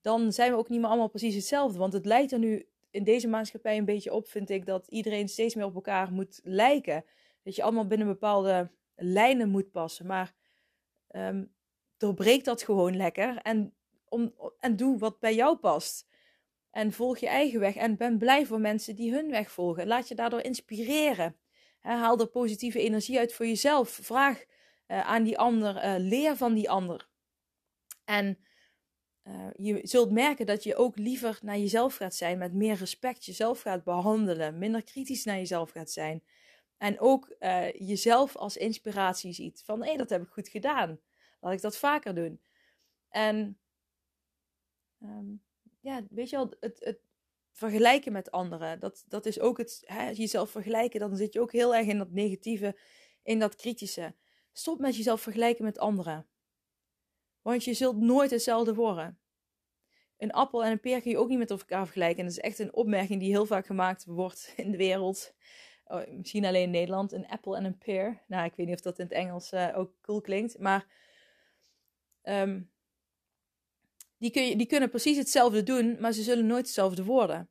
dan 0.00 0.32
zijn 0.32 0.52
we 0.52 0.58
ook 0.58 0.68
niet 0.68 0.80
meer 0.80 0.88
allemaal 0.88 1.08
precies 1.08 1.34
hetzelfde. 1.34 1.78
Want 1.78 1.92
het 1.92 2.06
lijkt 2.06 2.32
er 2.32 2.38
nu 2.38 2.68
in 2.90 3.04
deze 3.04 3.28
maatschappij 3.28 3.76
een 3.76 3.84
beetje 3.84 4.12
op, 4.12 4.28
vind 4.28 4.50
ik, 4.50 4.66
dat 4.66 4.86
iedereen 4.88 5.28
steeds 5.28 5.54
meer 5.54 5.64
op 5.64 5.74
elkaar 5.74 6.12
moet 6.12 6.40
lijken 6.42 7.04
dat 7.42 7.54
je 7.54 7.62
allemaal 7.62 7.86
binnen 7.86 8.06
bepaalde 8.06 8.70
lijnen 8.94 9.48
moet 9.48 9.70
passen. 9.70 10.06
Maar 10.06 10.34
um, 11.10 11.54
doorbreek 11.96 12.44
dat 12.44 12.62
gewoon 12.62 12.96
lekker 12.96 13.36
en, 13.36 13.74
om, 14.08 14.34
en 14.58 14.76
doe 14.76 14.98
wat 14.98 15.18
bij 15.18 15.34
jou 15.34 15.56
past. 15.56 16.08
En 16.70 16.92
volg 16.92 17.18
je 17.18 17.28
eigen 17.28 17.60
weg 17.60 17.76
en 17.76 17.96
ben 17.96 18.18
blij 18.18 18.46
voor 18.46 18.60
mensen 18.60 18.96
die 18.96 19.12
hun 19.12 19.30
weg 19.30 19.50
volgen. 19.50 19.86
Laat 19.86 20.08
je 20.08 20.14
daardoor 20.14 20.40
inspireren. 20.40 21.36
haal 21.80 22.20
er 22.20 22.26
positieve 22.26 22.80
energie 22.80 23.18
uit 23.18 23.32
voor 23.32 23.46
jezelf. 23.46 23.88
Vraag 23.90 24.44
uh, 24.90 25.00
aan 25.00 25.22
die 25.22 25.38
ander, 25.38 25.84
uh, 25.84 25.94
leer 25.98 26.36
van 26.36 26.54
die 26.54 26.70
ander. 26.70 27.08
En 28.04 28.38
uh, 29.24 29.50
je 29.56 29.80
zult 29.82 30.10
merken 30.10 30.46
dat 30.46 30.62
je 30.62 30.76
ook 30.76 30.96
liever 30.96 31.38
naar 31.42 31.58
jezelf 31.58 31.96
gaat 31.96 32.14
zijn, 32.14 32.38
met 32.38 32.52
meer 32.52 32.74
respect 32.74 33.24
jezelf 33.24 33.60
gaat 33.60 33.84
behandelen, 33.84 34.58
minder 34.58 34.82
kritisch 34.82 35.24
naar 35.24 35.36
jezelf 35.36 35.70
gaat 35.70 35.90
zijn. 35.90 36.22
En 36.80 37.00
ook 37.00 37.34
uh, 37.40 37.72
jezelf 37.72 38.36
als 38.36 38.56
inspiratie 38.56 39.32
ziet. 39.32 39.62
Van 39.64 39.80
hé, 39.80 39.88
hey, 39.88 39.96
dat 39.96 40.10
heb 40.10 40.22
ik 40.22 40.28
goed 40.28 40.48
gedaan. 40.48 41.00
Laat 41.40 41.52
ik 41.52 41.60
dat 41.60 41.76
vaker 41.76 42.14
doen. 42.14 42.40
En 43.08 43.58
um, 45.02 45.42
ja, 45.80 46.02
weet 46.10 46.30
je 46.30 46.36
wel, 46.36 46.54
het, 46.60 46.80
het 46.84 47.00
vergelijken 47.52 48.12
met 48.12 48.30
anderen. 48.30 48.80
Dat, 48.80 49.04
dat 49.08 49.26
is 49.26 49.40
ook 49.40 49.58
het 49.58 49.82
hè, 49.84 50.08
jezelf 50.08 50.50
vergelijken. 50.50 51.00
Dan 51.00 51.16
zit 51.16 51.32
je 51.32 51.40
ook 51.40 51.52
heel 51.52 51.74
erg 51.74 51.86
in 51.86 51.98
dat 51.98 52.10
negatieve, 52.10 52.78
in 53.22 53.38
dat 53.38 53.54
kritische. 53.54 54.14
Stop 54.52 54.78
met 54.78 54.96
jezelf 54.96 55.20
vergelijken 55.20 55.64
met 55.64 55.78
anderen. 55.78 56.26
Want 57.42 57.64
je 57.64 57.74
zult 57.74 57.96
nooit 57.96 58.30
hetzelfde 58.30 58.74
worden. 58.74 59.18
Een 60.16 60.32
appel 60.32 60.64
en 60.64 60.70
een 60.70 60.80
peer 60.80 61.00
kun 61.00 61.10
je 61.10 61.18
ook 61.18 61.28
niet 61.28 61.38
met 61.38 61.50
elkaar 61.50 61.84
vergelijken. 61.84 62.18
En 62.18 62.24
dat 62.24 62.36
is 62.36 62.42
echt 62.42 62.58
een 62.58 62.74
opmerking 62.74 63.20
die 63.20 63.30
heel 63.30 63.46
vaak 63.46 63.66
gemaakt 63.66 64.04
wordt 64.04 64.52
in 64.56 64.70
de 64.70 64.76
wereld 64.76 65.34
oh, 65.90 66.16
misschien 66.16 66.44
alleen 66.44 66.62
in 66.62 66.70
Nederland, 66.70 67.12
een 67.12 67.28
apple 67.28 67.56
en 67.56 67.64
een 67.64 67.78
pear. 67.78 68.22
Nou, 68.26 68.44
ik 68.44 68.54
weet 68.54 68.66
niet 68.66 68.74
of 68.74 68.80
dat 68.80 68.98
in 68.98 69.04
het 69.04 69.14
Engels 69.14 69.52
uh, 69.52 69.68
ook 69.74 69.92
cool 70.00 70.20
klinkt, 70.20 70.58
maar 70.58 70.86
um, 72.22 72.70
die, 74.18 74.30
kun 74.30 74.42
je, 74.42 74.56
die 74.56 74.66
kunnen 74.66 74.90
precies 74.90 75.16
hetzelfde 75.16 75.62
doen, 75.62 75.96
maar 76.00 76.12
ze 76.12 76.22
zullen 76.22 76.46
nooit 76.46 76.66
hetzelfde 76.66 77.04
worden. 77.04 77.50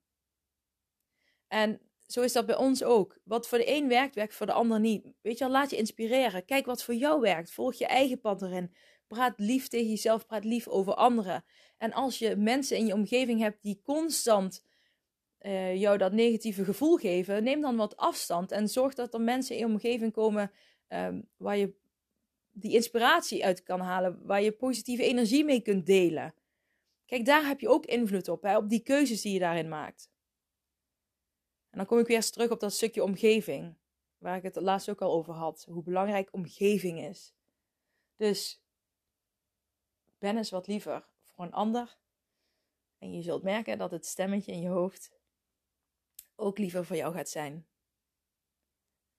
En 1.48 1.82
zo 2.08 2.22
is 2.22 2.34
dat 2.34 2.46
bij 2.46 2.56
ons 2.56 2.84
ook. 2.84 3.20
Wat 3.24 3.48
voor 3.48 3.58
de 3.58 3.70
een 3.70 3.88
werkt, 3.88 4.16
werkt 4.16 4.36
voor 4.36 4.46
de 4.46 4.52
ander 4.52 4.80
niet. 4.80 5.14
Weet 5.22 5.38
je 5.38 5.50
laat 5.50 5.70
je 5.70 5.78
inspireren. 5.78 6.46
Kijk 6.46 6.66
wat 6.66 6.84
voor 6.84 6.94
jou 6.94 7.22
werkt. 7.22 7.52
Volg 7.52 7.74
je 7.74 7.86
eigen 7.86 8.20
pad 8.20 8.42
erin. 8.42 8.76
Praat 9.08 9.40
lief 9.40 9.68
tegen 9.68 9.90
jezelf, 9.90 10.26
praat 10.26 10.44
lief 10.44 10.68
over 10.68 10.94
anderen. 10.94 11.46
En 11.78 11.94
als 11.94 12.20
je 12.20 12.36
mensen 12.36 12.78
in 12.78 12.86
je 12.86 12.94
omgeving 12.94 13.40
hebt 13.40 13.62
die 13.62 13.82
constant 13.84 14.64
uh, 15.42 15.76
jou 15.76 15.98
dat 15.98 16.12
negatieve 16.12 16.64
gevoel 16.64 16.98
geven, 16.98 17.44
neem 17.44 17.62
dan 17.62 17.76
wat 17.76 17.98
afstand 17.98 18.52
en 18.52 18.68
zorg 18.68 18.94
dat 18.94 19.14
er 19.14 19.22
mensen 19.22 19.56
in 19.56 19.62
je 19.62 19.74
omgeving 19.74 20.14
komen 20.14 20.52
um, 20.88 21.28
waar 21.38 21.58
je 21.58 21.74
die 22.52 22.74
inspiratie 22.74 23.46
uit 23.46 23.64
kan 23.64 23.80
halen, 23.80 24.26
waar 24.26 24.42
je 24.42 24.52
positieve 24.52 25.04
energie 25.04 25.46
mee 25.46 25.62
kunt 25.62 25.86
delen. 25.86 26.34
Kijk, 27.06 27.26
daar 27.26 27.48
heb 27.48 27.60
je 27.60 27.70
ook 27.70 27.86
invloed 27.86 28.28
op, 28.28 28.42
hè, 28.42 28.58
op 28.58 28.70
die 28.70 28.84
keuzes 28.84 29.22
die 29.22 29.34
je 29.34 29.40
daarin 29.40 29.70
maakt. 29.70 30.12
En 31.70 31.78
dan 31.78 31.86
kom 31.86 32.00
ik 32.00 32.08
weer 32.08 32.16
eens 32.16 32.30
terug 32.30 32.52
op 32.52 32.60
dat 32.60 32.74
stukje 32.74 33.04
omgeving, 33.04 33.78
waar 34.18 34.38
ik 34.38 34.44
het 34.44 34.56
laatst 34.56 34.90
ook 34.90 35.02
al 35.02 35.12
over 35.12 35.34
had, 35.34 35.66
hoe 35.70 35.84
belangrijk 35.84 36.30
omgeving 36.32 37.02
is. 37.02 37.34
Dus 38.16 38.62
ben 40.18 40.38
eens 40.38 40.50
wat 40.50 40.68
liever 40.68 41.08
voor 41.24 41.46
een 41.46 41.54
ander. 41.54 41.98
En 42.98 43.14
je 43.14 43.22
zult 43.22 43.44
merken 43.44 43.78
dat 43.78 43.92
het 43.92 44.06
stemmetje 44.06 44.52
in 44.52 44.62
je 44.62 44.70
hoofd 44.70 45.19
ook 46.40 46.58
liever 46.58 46.86
voor 46.86 46.96
jou 46.96 47.14
gaat 47.14 47.30
zijn. 47.30 47.68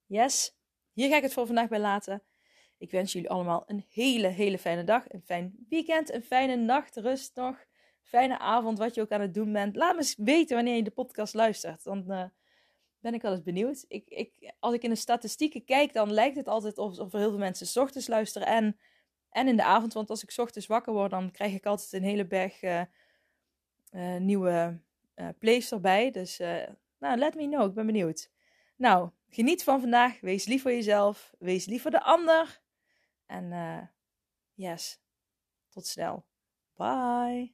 Yes, 0.05 0.55
hier 0.93 1.09
ga 1.09 1.15
ik 1.15 1.23
het 1.23 1.33
voor 1.33 1.45
vandaag 1.45 1.67
bij 1.67 1.79
laten. 1.79 2.23
Ik 2.77 2.91
wens 2.91 3.11
jullie 3.11 3.29
allemaal 3.29 3.63
een 3.67 3.85
hele, 3.89 4.27
hele 4.27 4.57
fijne 4.57 4.83
dag, 4.83 5.05
een 5.07 5.21
fijn 5.21 5.65
weekend, 5.69 6.13
een 6.13 6.23
fijne 6.23 6.55
nacht, 6.55 6.95
rust 6.95 7.35
nog, 7.35 7.65
fijne 8.01 8.39
avond, 8.39 8.77
wat 8.77 8.95
je 8.95 9.01
ook 9.01 9.11
aan 9.11 9.21
het 9.21 9.33
doen 9.33 9.53
bent. 9.53 9.75
Laat 9.75 9.91
me 9.91 9.97
eens 9.97 10.15
weten 10.15 10.55
wanneer 10.55 10.75
je 10.75 10.83
de 10.83 10.91
podcast 10.91 11.33
luistert, 11.33 11.83
dan 11.83 12.05
uh, 12.07 12.23
ben 12.99 13.13
ik 13.13 13.21
wel 13.21 13.31
eens 13.31 13.43
benieuwd. 13.43 13.85
Ik, 13.87 14.09
ik, 14.09 14.53
als 14.59 14.73
ik 14.73 14.83
in 14.83 14.89
de 14.89 14.95
statistieken 14.95 15.63
kijk, 15.65 15.93
dan 15.93 16.13
lijkt 16.13 16.35
het 16.35 16.47
altijd 16.47 16.77
alsof 16.77 17.13
er 17.13 17.19
heel 17.19 17.29
veel 17.29 17.37
mensen 17.37 17.67
s 17.67 17.77
ochtends 17.77 18.07
luisteren 18.07 18.47
en, 18.47 18.79
en 19.29 19.47
in 19.47 19.55
de 19.55 19.63
avond. 19.63 19.93
Want 19.93 20.09
als 20.09 20.23
ik 20.23 20.31
s 20.31 20.39
ochtends 20.39 20.67
wakker 20.67 20.93
word, 20.93 21.11
dan 21.11 21.31
krijg 21.31 21.53
ik 21.53 21.65
altijd 21.65 21.93
een 21.93 22.03
hele 22.03 22.27
berg 22.27 22.61
uh, 22.61 22.81
uh, 23.91 24.15
nieuwe 24.15 24.79
plays 25.39 25.71
erbij. 25.71 26.11
Dus 26.11 26.39
nou, 27.01 27.17
let 27.17 27.35
me 27.35 27.47
know. 27.47 27.67
Ik 27.67 27.73
ben 27.73 27.85
benieuwd. 27.85 28.29
Nou, 28.75 29.09
geniet 29.29 29.63
van 29.63 29.79
vandaag. 29.79 30.19
Wees 30.19 30.45
lief 30.45 30.61
voor 30.61 30.71
jezelf. 30.71 31.33
Wees 31.39 31.65
lief 31.65 31.81
voor 31.81 31.91
de 31.91 32.03
ander. 32.03 32.61
En 33.25 33.51
uh, 33.51 33.81
yes, 34.53 35.01
tot 35.69 35.87
snel. 35.87 36.25
Bye. 36.75 37.53